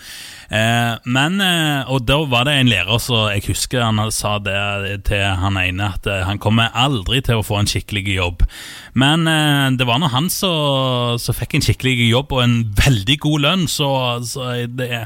Eh, 0.49 0.95
men, 1.05 1.41
eh, 1.45 1.85
Og 1.93 2.07
da 2.09 2.23
var 2.25 2.47
det 2.49 2.55
en 2.57 2.71
lærer 2.71 3.01
som 3.01 3.29
jeg 3.29 3.45
husker 3.51 3.83
han 3.85 4.01
sa 4.11 4.39
det 4.39 5.05
til 5.05 5.21
han 5.21 5.59
ene, 5.61 5.93
at 5.93 6.07
eh, 6.07 6.25
han 6.25 6.39
kommer 6.41 6.73
aldri 6.73 7.21
til 7.21 7.41
å 7.41 7.45
få 7.45 7.59
en 7.61 7.69
skikkelig 7.69 8.17
jobb. 8.17 8.47
Men 8.95 9.29
eh, 9.29 9.77
det 9.77 9.87
var 9.87 10.01
nå 10.01 10.09
han 10.09 10.31
som 10.33 11.19
fikk 11.19 11.59
en 11.59 11.67
skikkelig 11.69 12.09
jobb 12.09 12.33
og 12.33 12.43
en 12.45 12.59
veldig 12.79 13.19
god 13.21 13.45
lønn, 13.45 13.69
så, 13.69 13.91
så 14.25 14.55
det 14.69 15.05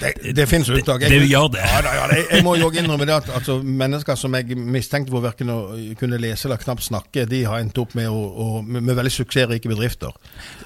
det, 0.00 0.36
det 0.36 0.46
finnes 0.48 0.68
unntak. 0.68 1.02
Jeg, 1.02 1.10
det, 1.10 1.28
gjør 1.30 1.48
det. 1.54 1.62
Ja, 1.64 1.80
ja, 1.84 2.06
jeg, 2.12 2.24
jeg, 2.30 2.44
må 2.44 2.54
jo 2.60 2.68
innrømme 2.70 3.06
det 3.08 3.14
at 3.16 3.30
altså, 3.34 3.58
mennesker 3.62 4.18
som 4.18 4.34
jeg 4.36 4.58
mistenkte 4.58 5.14
for 5.14 5.24
verken 5.24 5.52
å 5.52 5.58
kunne 5.98 6.18
lese 6.20 6.48
eller 6.48 6.60
knapt 6.60 6.84
snakke, 6.84 7.24
de 7.30 7.42
har 7.48 7.62
endt 7.62 7.78
opp 7.80 7.96
med, 7.96 8.10
å, 8.12 8.20
å, 8.28 8.48
med 8.62 8.92
veldig 8.92 9.14
suksessrike 9.14 9.72
bedrifter. 9.72 10.12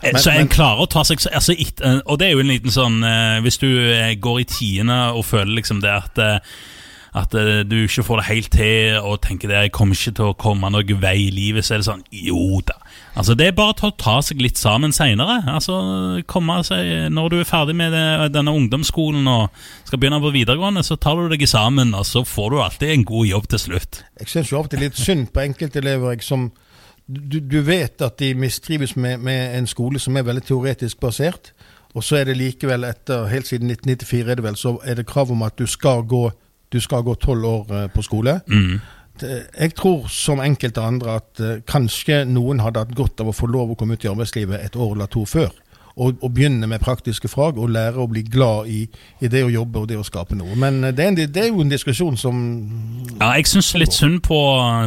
Eh, 0.00 0.10
men, 0.10 0.20
så 0.22 0.34
en 0.34 0.50
klarer 0.50 0.82
å 0.82 0.90
ta 0.90 1.04
seg 1.06 1.22
altså, 1.30 1.54
eh, 1.54 2.02
Og 2.04 2.18
det 2.20 2.28
er 2.28 2.34
jo 2.34 2.42
en 2.42 2.50
liten 2.50 2.72
sånn 2.74 3.00
eh, 3.06 3.38
Hvis 3.44 3.60
du 3.62 3.68
går 4.22 4.42
i 4.42 4.46
tiende 4.50 4.98
og 5.14 5.24
føler 5.28 5.60
liksom 5.60 5.82
det 5.84 5.94
at 5.94 6.22
at 7.10 7.32
du 7.66 7.74
ikke 7.74 8.04
får 8.06 8.20
det 8.20 8.24
helt 8.28 8.52
til 8.54 8.98
og 9.02 9.16
tenker 9.24 9.50
det, 9.50 9.62
jeg 9.64 9.72
kommer 9.74 9.98
ikke 9.98 10.12
til 10.14 10.28
å 10.30 10.36
komme 10.38 10.68
noen 10.70 11.00
vei 11.02 11.16
i 11.24 11.32
livet, 11.34 11.66
så 11.66 11.74
er 11.74 11.80
det 11.80 11.88
sånn 11.88 12.04
Jo 12.14 12.60
da, 12.62 12.76
Altså, 13.14 13.34
Det 13.34 13.46
er 13.46 13.56
bare 13.56 13.74
å 13.74 13.90
ta 13.98 14.20
seg 14.22 14.40
litt 14.42 14.58
sammen 14.58 14.92
seinere. 14.94 15.40
Altså, 15.50 16.22
komme 16.30 16.60
seg, 16.66 17.10
når 17.10 17.32
du 17.32 17.36
er 17.40 17.48
ferdig 17.48 17.74
med 17.76 17.92
det, 17.92 18.32
denne 18.34 18.54
ungdomsskolen 18.54 19.26
og 19.30 19.48
skal 19.84 19.98
begynne 19.98 20.20
på 20.22 20.32
videregående, 20.34 20.84
så 20.86 20.96
tar 20.96 21.18
du 21.18 21.28
deg 21.32 21.46
sammen, 21.48 21.94
og 21.94 22.06
så 22.06 22.24
får 22.24 22.50
du 22.50 22.60
alltid 22.62 22.94
en 22.94 23.04
god 23.04 23.26
jobb 23.26 23.48
til 23.50 23.64
slutt. 23.66 24.02
Jeg 24.20 24.32
syns 24.32 24.52
av 24.52 24.68
og 24.68 24.70
til 24.70 24.84
litt 24.84 24.98
synd 24.98 25.32
på 25.34 25.42
enkeltelever 25.42 26.14
jeg, 26.14 26.24
som 26.26 26.50
du, 27.10 27.40
du, 27.40 27.58
vet 27.66 28.02
at 28.06 28.20
de 28.22 28.34
mistrives 28.38 28.94
med, 28.96 29.18
med, 29.18 29.56
en 29.58 29.66
skole 29.66 29.98
som 29.98 30.16
er 30.16 30.28
veldig 30.28 30.44
teoretisk 30.46 31.00
basert, 31.02 31.50
og 31.90 32.04
så 32.06 32.20
er 32.20 32.28
det 32.30 32.36
likevel 32.38 32.86
etter, 32.86 33.26
helt 33.32 33.48
siden 33.50 33.72
1994 33.72 34.30
er 34.30 34.38
det 34.38 34.46
vel, 34.46 34.56
så 34.56 34.76
er 34.86 35.00
det 35.00 35.08
krav 35.10 35.32
om 35.34 35.42
at 35.42 35.58
du 35.58 35.66
skal 35.66 36.06
gå 36.06 36.28
du 36.70 36.78
skal 36.80 37.02
gå 37.02 37.16
tolv 37.18 37.44
år 37.44 37.72
eh, 37.74 37.86
på 37.90 38.02
skole. 38.06 38.40
Mm. 38.46 38.78
Jeg 39.24 39.74
tror 39.78 40.06
som 40.12 40.42
enkelte 40.44 40.84
andre 40.84 41.18
at 41.20 41.42
uh, 41.42 41.56
kanskje 41.68 42.24
noen 42.28 42.62
hadde 42.64 42.84
hatt 42.84 42.94
godt 42.96 43.22
av 43.22 43.32
å 43.32 43.36
få 43.36 43.50
lov 43.50 43.72
å 43.72 43.78
komme 43.78 43.98
ut 43.98 44.06
i 44.06 44.10
arbeidslivet 44.10 44.62
et 44.62 44.78
år 44.78 44.94
eller 44.94 45.10
to 45.10 45.26
før. 45.28 45.50
Og, 46.00 46.14
og 46.22 46.30
begynne 46.32 46.68
med 46.70 46.80
praktiske 46.80 47.28
fag 47.28 47.58
og 47.58 47.72
lære 47.74 47.98
å 48.00 48.06
bli 48.08 48.22
glad 48.22 48.68
i, 48.70 48.84
i, 49.20 49.28
det 49.28 49.42
å 49.44 49.50
jobbe 49.50 49.82
og 49.82 49.88
det 49.90 49.98
å 49.98 50.04
skape 50.06 50.38
noe. 50.38 50.54
Men 50.56 50.78
uh, 50.86 50.92
det 50.94 51.04
er, 51.04 51.10
en, 51.10 51.18
det 51.18 51.42
er 51.42 51.50
jo 51.50 51.64
en 51.64 51.72
diskusjon 51.72 52.16
som 52.20 52.38
Ja, 53.18 53.32
jeg 53.36 53.50
syns 53.50 53.72
litt 53.76 53.96
synd 53.96 54.22
på, 54.24 54.38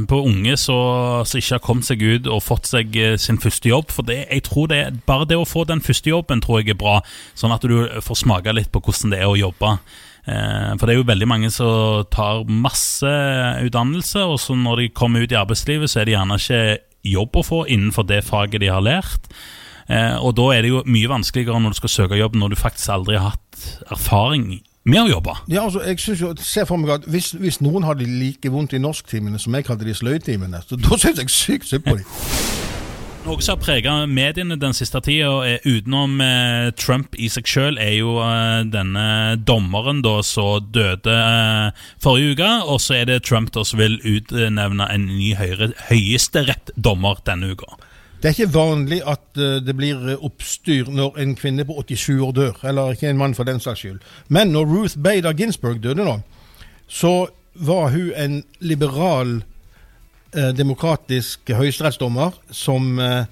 på 0.10 0.22
unge 0.24 0.56
som 0.62 1.28
ikke 1.28 1.58
har 1.58 1.66
kommet 1.66 1.90
seg 1.90 2.02
ut 2.02 2.32
og 2.32 2.42
fått 2.46 2.72
seg 2.72 2.98
sin 3.22 3.42
første 3.44 3.70
jobb. 3.70 3.92
For 3.94 4.08
det, 4.08 4.24
jeg 4.30 4.48
tror 4.48 4.72
det, 4.72 4.82
bare 5.10 5.28
det 5.30 5.38
å 5.38 5.50
få 5.50 5.68
den 5.70 5.84
første 5.84 6.14
jobben 6.14 6.42
tror 6.42 6.64
jeg 6.64 6.74
er 6.74 6.82
bra, 6.82 7.02
sånn 7.38 7.54
at 7.54 7.68
du 7.68 7.78
får 8.02 8.24
smake 8.24 8.56
litt 8.56 8.74
på 8.74 8.82
hvordan 8.82 9.14
det 9.14 9.22
er 9.22 9.30
å 9.30 9.38
jobbe. 9.38 9.78
Eh, 10.24 10.72
for 10.80 10.88
det 10.88 10.94
er 10.94 11.02
jo 11.02 11.10
veldig 11.10 11.28
mange 11.28 11.52
som 11.52 12.06
tar 12.14 12.46
masse 12.48 13.10
utdannelse, 13.66 14.24
og 14.24 14.40
så 14.40 14.56
når 14.56 14.84
de 14.84 14.94
kommer 14.96 15.26
ut 15.26 15.34
i 15.34 15.40
arbeidslivet, 15.40 15.92
så 15.92 16.02
er 16.02 16.08
det 16.08 16.16
gjerne 16.16 16.40
ikke 16.40 16.64
jobb 17.14 17.40
å 17.40 17.44
få 17.44 17.64
innenfor 17.68 18.08
det 18.08 18.24
faget 18.24 18.64
de 18.64 18.72
har 18.72 18.84
lært. 18.84 19.28
Eh, 19.92 20.16
og 20.24 20.36
da 20.40 20.52
er 20.56 20.64
det 20.64 20.72
jo 20.72 20.84
mye 20.88 21.12
vanskeligere 21.12 21.60
når 21.60 21.76
du 21.76 21.82
skal 21.82 21.92
søke 21.92 22.20
jobb 22.20 22.38
når 22.40 22.54
du 22.54 22.60
faktisk 22.60 22.94
aldri 22.94 23.18
har 23.20 23.34
hatt 23.34 23.66
erfaring 23.92 24.62
med 24.88 25.02
å 25.02 25.10
jobbe. 25.10 25.36
Ja, 25.52 25.66
altså, 25.66 25.84
jeg 25.88 26.00
synes 26.00 26.22
jo, 26.24 26.34
ser 26.44 26.68
for 26.68 26.80
meg 26.80 26.92
at 26.98 27.08
Hvis, 27.08 27.32
hvis 27.40 27.62
noen 27.64 27.86
hadde 27.88 28.08
like 28.08 28.52
vondt 28.52 28.76
i 28.76 28.82
norsktimene 28.84 29.40
som 29.40 29.56
jeg 29.56 29.68
hadde 29.68 29.90
i 29.90 29.96
sløydtimene, 29.96 30.64
så 30.68 30.80
da 30.80 31.00
syns 31.00 31.20
jeg 31.24 31.32
sykt 31.32 31.72
synd 31.72 31.88
på 31.88 32.00
dem. 32.00 32.73
Noe 33.24 33.40
som 33.40 33.56
har 33.56 33.62
preget 33.64 34.10
mediene 34.12 34.58
den 34.60 34.74
siste 34.76 35.00
tida, 35.00 35.30
utenom 35.64 36.20
eh, 36.20 36.74
Trump 36.76 37.14
i 37.16 37.30
seg 37.32 37.48
sjøl, 37.48 37.78
er 37.80 37.94
jo 37.96 38.18
eh, 38.20 38.66
denne 38.68 39.38
dommeren 39.40 40.02
da 40.04 40.18
som 40.28 40.66
døde 40.76 41.14
eh, 41.14 41.86
forrige 42.04 42.34
uke. 42.36 42.50
Og 42.68 42.82
så 42.84 42.98
er 42.98 43.08
det 43.08 43.22
Trump 43.24 43.54
da 43.56 43.64
som 43.64 43.80
vil 43.80 43.96
utnevne 44.04 44.90
en 44.92 45.08
ny 45.08 45.32
høyesterettdommer 45.40 47.24
denne 47.24 47.54
uka. 47.56 47.78
Det 48.20 48.28
er 48.28 48.36
ikke 48.36 48.56
vanlig 48.56 49.00
at 49.08 49.24
uh, 49.36 49.58
det 49.60 49.74
blir 49.76 50.14
oppstyr 50.24 50.88
når 50.92 51.18
en 51.20 51.34
kvinne 51.36 51.66
på 51.68 51.76
87 51.80 52.22
år 52.24 52.36
dør, 52.36 52.60
eller 52.72 52.94
ikke 52.96 53.10
en 53.12 53.20
mann 53.20 53.36
for 53.36 53.48
den 53.48 53.60
saks 53.60 53.84
skyld. 53.84 54.04
Men 54.32 54.52
når 54.56 54.68
Ruth 54.68 55.00
Bader 55.04 55.36
Ginsburg 55.36 55.82
døde 55.84 56.06
nå, 56.08 56.20
så 56.88 57.28
var 57.56 57.92
hun 57.92 58.14
en 58.16 58.38
liberal 58.60 59.42
eh, 59.42 59.53
demokratisk 60.34 61.52
høyesterettsdommer 61.54 62.34
som 62.54 63.00
eh, 63.00 63.26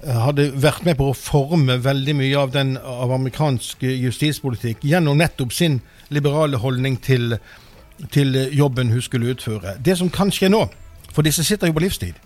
hadde 0.00 0.50
vært 0.60 0.84
med 0.86 0.98
på 0.98 1.10
å 1.10 1.16
forme 1.16 1.78
veldig 1.82 2.14
mye 2.16 2.38
av 2.38 2.52
den 2.54 2.76
av 2.78 3.12
amerikansk 3.12 3.82
justispolitikk 3.82 4.84
gjennom 4.86 5.18
nettopp 5.20 5.52
sin 5.52 5.80
liberale 6.08 6.60
holdning 6.62 6.96
til, 7.02 7.36
til 8.14 8.38
jobben 8.56 8.92
hun 8.94 9.02
skulle 9.04 9.34
utføre. 9.34 9.76
Det 9.78 9.98
som 9.98 10.10
kan 10.10 10.32
skje 10.32 10.50
nå, 10.52 10.64
for 11.10 11.26
disse 11.26 11.44
sitter 11.44 11.70
jo 11.70 11.76
på 11.76 11.84
livstid, 11.84 12.16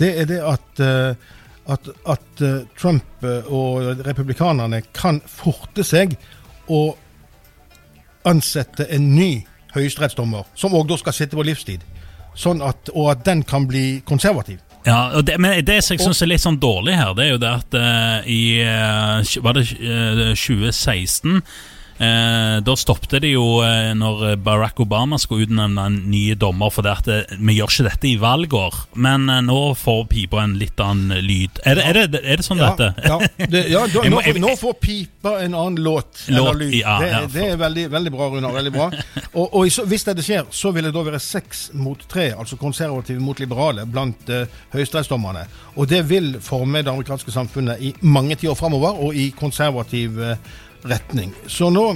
det 0.00 0.10
er 0.22 0.28
det 0.30 0.40
at, 0.40 0.82
eh, 0.82 1.14
at, 1.70 1.92
at 2.08 2.42
eh, 2.42 2.58
Trump 2.78 3.24
og 3.46 4.02
republikanerne 4.06 4.82
kan 4.96 5.20
forte 5.26 5.84
seg 5.86 6.16
å 6.72 6.84
ansette 8.26 8.86
en 8.90 9.12
ny 9.14 9.44
høyesterettsdommer, 9.74 10.46
som 10.54 10.74
òg 10.76 10.88
da 10.90 10.98
skal 11.00 11.14
sitte 11.16 11.38
på 11.38 11.46
livstid 11.46 11.84
sånn 12.34 12.62
at, 12.64 12.92
og 12.94 13.12
at 13.12 13.24
den 13.26 13.42
kan 13.46 13.66
bli 13.68 14.02
konservativ. 14.08 14.60
Ja, 14.86 15.22
det, 15.22 15.36
men 15.38 15.60
det 15.62 15.78
jeg 15.78 16.00
syns 16.00 16.22
er 16.24 16.32
litt 16.32 16.42
sånn 16.42 16.58
dårlig 16.62 16.96
her, 16.98 17.12
det 17.14 17.26
er 17.26 17.30
jo 17.30 17.42
det 17.42 17.52
at 17.52 17.76
uh, 17.78 18.16
i 18.26 18.42
uh, 18.66 19.42
Var 19.44 19.54
det 19.54 19.62
uh, 19.78 20.32
2016? 20.34 21.38
Eh, 21.98 22.60
da 22.64 22.74
stoppet 22.78 23.20
det 23.22 23.32
jo 23.34 23.60
eh, 23.62 23.92
når 23.94 24.36
Barack 24.42 24.80
Obama 24.80 25.18
skulle 25.20 25.46
utnevne 25.46 25.86
en 25.86 25.98
ny 26.10 26.22
dommer, 26.38 26.72
for 26.72 26.86
det 26.86 26.92
at 26.92 27.08
det, 27.08 27.18
eh, 27.30 27.42
vi 27.42 27.58
gjør 27.58 27.70
ikke 27.70 27.86
dette 27.88 28.08
i 28.08 28.14
valgår. 28.20 28.78
Men 28.94 29.28
eh, 29.30 29.42
nå 29.44 29.60
får 29.78 30.06
pipa 30.10 30.42
en 30.42 30.56
litt 30.60 30.80
annen 30.82 31.22
lyd. 31.26 31.60
Er 31.68 31.78
det, 31.78 31.84
er 31.88 32.00
det, 32.00 32.22
er 32.22 32.40
det 32.40 32.46
sånn 32.46 32.62
ja, 32.62 32.72
dette 32.72 33.08
Ja, 33.08 33.18
det, 33.44 33.64
ja 33.70 33.84
da, 33.92 34.04
nå, 34.08 34.22
får, 34.24 34.40
nå, 34.42 34.54
får 34.60 34.78
pipa 34.82 35.36
en 35.44 35.56
annen 35.58 35.82
låt, 35.84 36.24
låt 36.28 36.38
eller 36.38 36.58
lyd. 36.64 36.78
Ja, 36.80 36.96
det, 37.02 37.12
det, 37.36 37.46
er 37.52 37.60
veldig, 37.60 37.86
veldig 37.92 38.14
bra, 38.14 38.30
Runar. 38.32 38.56
Veldig 38.56 38.74
bra. 38.74 38.90
Og, 39.32 39.54
og, 39.56 39.86
hvis 39.88 40.04
dette 40.04 40.20
skjer, 40.24 40.44
så 40.52 40.72
vil 40.76 40.84
det 40.84 40.90
da 40.92 41.02
være 41.06 41.18
seks 41.22 41.62
mot 41.80 42.00
tre, 42.10 42.26
altså 42.36 42.58
konservative 42.60 43.22
mot 43.22 43.38
liberale, 43.40 43.86
blant 43.88 44.28
uh, 44.28 44.42
høyesterettsdommerne. 44.74 45.46
Og 45.80 45.88
det 45.88 46.02
vil 46.10 46.34
forme 46.44 46.82
det 46.84 46.92
amerikanske 46.92 47.32
samfunnet 47.32 47.80
i 47.80 47.94
mange 48.04 48.36
tiår 48.36 48.58
framover, 48.58 49.00
og 49.00 49.16
i 49.16 49.30
konservativ 49.38 50.20
uh, 50.20 50.34
retning. 50.88 51.34
Så 51.46 51.70
nå, 51.70 51.86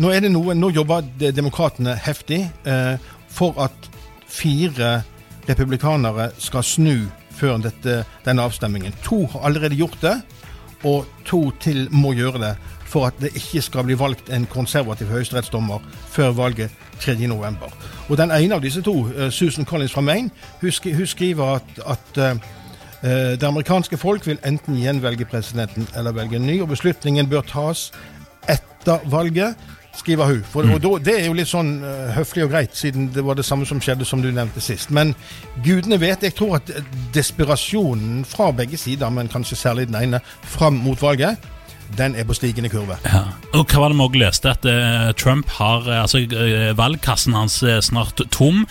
nå 0.00 0.10
er 0.12 0.24
det 0.24 0.32
noe, 0.32 0.54
nå 0.56 0.72
jobber 0.74 1.06
demokratene 1.20 1.96
heftig 1.98 2.42
eh, 2.64 2.96
for 3.30 3.58
at 3.62 3.90
fire 4.30 5.00
republikanere 5.48 6.30
skal 6.38 6.64
snu 6.66 7.08
før 7.34 7.62
dette, 7.64 8.02
denne 8.24 8.44
avstemmingen. 8.44 8.94
To 9.06 9.24
har 9.32 9.48
allerede 9.48 9.78
gjort 9.78 9.98
det, 10.02 10.18
og 10.84 11.08
to 11.28 11.50
til 11.60 11.88
må 11.92 12.12
gjøre 12.16 12.40
det 12.40 12.54
for 12.90 13.06
at 13.06 13.18
det 13.22 13.30
ikke 13.38 13.62
skal 13.62 13.84
bli 13.86 13.98
valgt 13.98 14.30
en 14.34 14.46
konservativ 14.50 15.10
høyesterettsdommer 15.12 15.82
før 16.10 16.32
valget 16.34 16.70
3.11. 17.00 17.68
Og 18.08 18.16
den 18.18 18.32
ene 18.34 18.56
av 18.56 18.64
disse 18.64 18.82
to, 18.82 18.94
uh, 19.06 19.28
Susan 19.30 19.64
Collins 19.64 19.92
fra 19.92 20.00
Maine, 20.00 20.30
hun, 20.60 20.72
sk 20.72 20.90
hun 20.96 21.06
skriver 21.06 21.60
at, 21.60 21.84
at 21.86 22.18
uh, 22.18 22.40
det 23.40 23.46
amerikanske 23.46 23.96
folk 23.96 24.26
vil 24.26 24.40
enten 24.44 24.76
gjenvelge 24.76 25.24
presidenten 25.24 25.86
eller 25.96 26.12
velge 26.12 26.36
en 26.36 26.46
ny, 26.46 26.60
og 26.60 26.68
beslutningen 26.68 27.30
bør 27.30 27.46
tas 27.46 27.90
etter 28.80 29.04
valget, 29.12 29.56
skriver 29.96 30.26
hun. 30.26 30.42
For, 30.46 30.62
mm. 30.62 30.80
da, 30.80 30.92
Det 31.04 31.14
er 31.18 31.26
jo 31.28 31.36
litt 31.36 31.50
sånn 31.50 31.72
uh, 31.84 32.10
høflig 32.16 32.46
og 32.46 32.52
greit, 32.54 32.74
siden 32.78 33.10
det 33.14 33.24
var 33.26 33.38
det 33.38 33.46
samme 33.46 33.66
som 33.68 33.80
skjedde 33.82 34.06
som 34.08 34.22
du 34.22 34.30
nevnte 34.32 34.62
sist. 34.64 34.92
Men 34.94 35.14
gudene 35.64 36.00
vet. 36.00 36.24
Jeg 36.24 36.36
tror 36.38 36.60
at 36.60 36.70
desperasjonen 37.14 38.24
fra 38.28 38.50
begge 38.56 38.80
sider, 38.80 39.10
men 39.12 39.30
kanskje 39.30 39.58
særlig 39.58 39.88
den 39.90 39.98
ene, 40.00 40.22
fram 40.56 40.80
mot 40.84 41.00
valget, 41.02 41.38
den 41.98 42.14
er 42.14 42.26
på 42.26 42.36
stigende 42.38 42.70
kurve. 42.70 43.00
Ja. 43.02 43.24
Og 43.50 43.64
hva 43.66 43.82
var 43.82 43.90
det 43.90 43.98
vi 43.98 44.06
òg 44.06 44.18
leste? 44.22 44.54
At 44.54 44.66
uh, 44.66 45.10
Trump 45.18 45.50
har 45.58 45.88
uh, 45.88 46.02
altså 46.04 46.22
valgkassen 46.78 47.34
hans 47.34 47.60
er 47.66 47.82
snart 47.84 48.22
tom. 48.30 48.64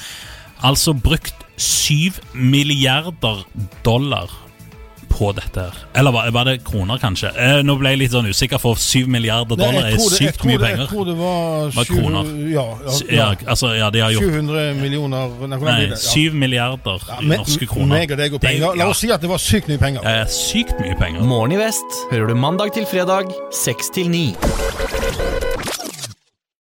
Altså 0.63 0.95
brukt 0.95 1.35
syv 1.59 2.21
milliarder 2.33 3.43
dollar 3.83 4.31
på 5.19 5.31
dette 5.35 5.65
her? 5.67 5.79
Eller 5.99 6.15
var, 6.15 6.29
var 6.31 6.47
det 6.47 6.55
kroner, 6.67 6.99
kanskje? 7.01 7.31
Eh, 7.35 7.59
nå 7.65 7.75
ble 7.79 7.93
jeg 7.93 8.01
litt 8.03 8.13
sånn 8.15 8.29
usikker, 8.29 8.61
for 8.61 8.79
7 8.79 9.09
milliarder 9.11 9.59
dollar 9.59 9.89
er 9.89 9.99
sykt 9.99 10.45
mye 10.47 10.59
penger. 10.61 10.85
Jeg 10.85 10.91
tror 10.93 11.09
det 11.09 11.17
var, 11.19 11.73
var 11.75 11.89
kroner. 11.89 12.31
Ja, 12.53 12.65
ja, 12.87 12.95
ja, 13.17 13.27
altså, 13.45 13.73
ja, 13.77 13.91
de 13.93 14.03
har 14.05 14.15
gjort 14.15 14.29
700 14.39 14.79
millioner 14.79 15.35
Nei, 15.49 15.59
nei 15.91 15.99
7 15.99 16.37
milliarder 16.39 17.03
ja, 17.09 17.19
i 17.19 17.31
norske 17.33 17.67
kroner. 17.69 17.93
Meg 17.97 18.15
og 18.15 18.21
deg 18.23 18.39
og 18.39 18.43
penger. 18.43 18.79
La 18.79 18.89
oss 18.93 19.03
si 19.03 19.11
at 19.13 19.23
det 19.23 19.31
var 19.31 19.43
sykt 19.43 19.69
mye 19.71 19.81
penger. 19.81 20.07
Eh, 20.07 20.23
sykt 20.31 20.79
mye 20.83 20.97
penger. 20.99 21.25
Morgen 21.27 21.57
i 21.57 21.61
vest 21.61 22.01
hører 22.13 22.31
du 22.31 22.39
mandag 22.39 22.73
til 22.77 22.87
fredag 22.89 23.33
6 23.65 23.95
til 23.99 24.11
9. 24.13 25.48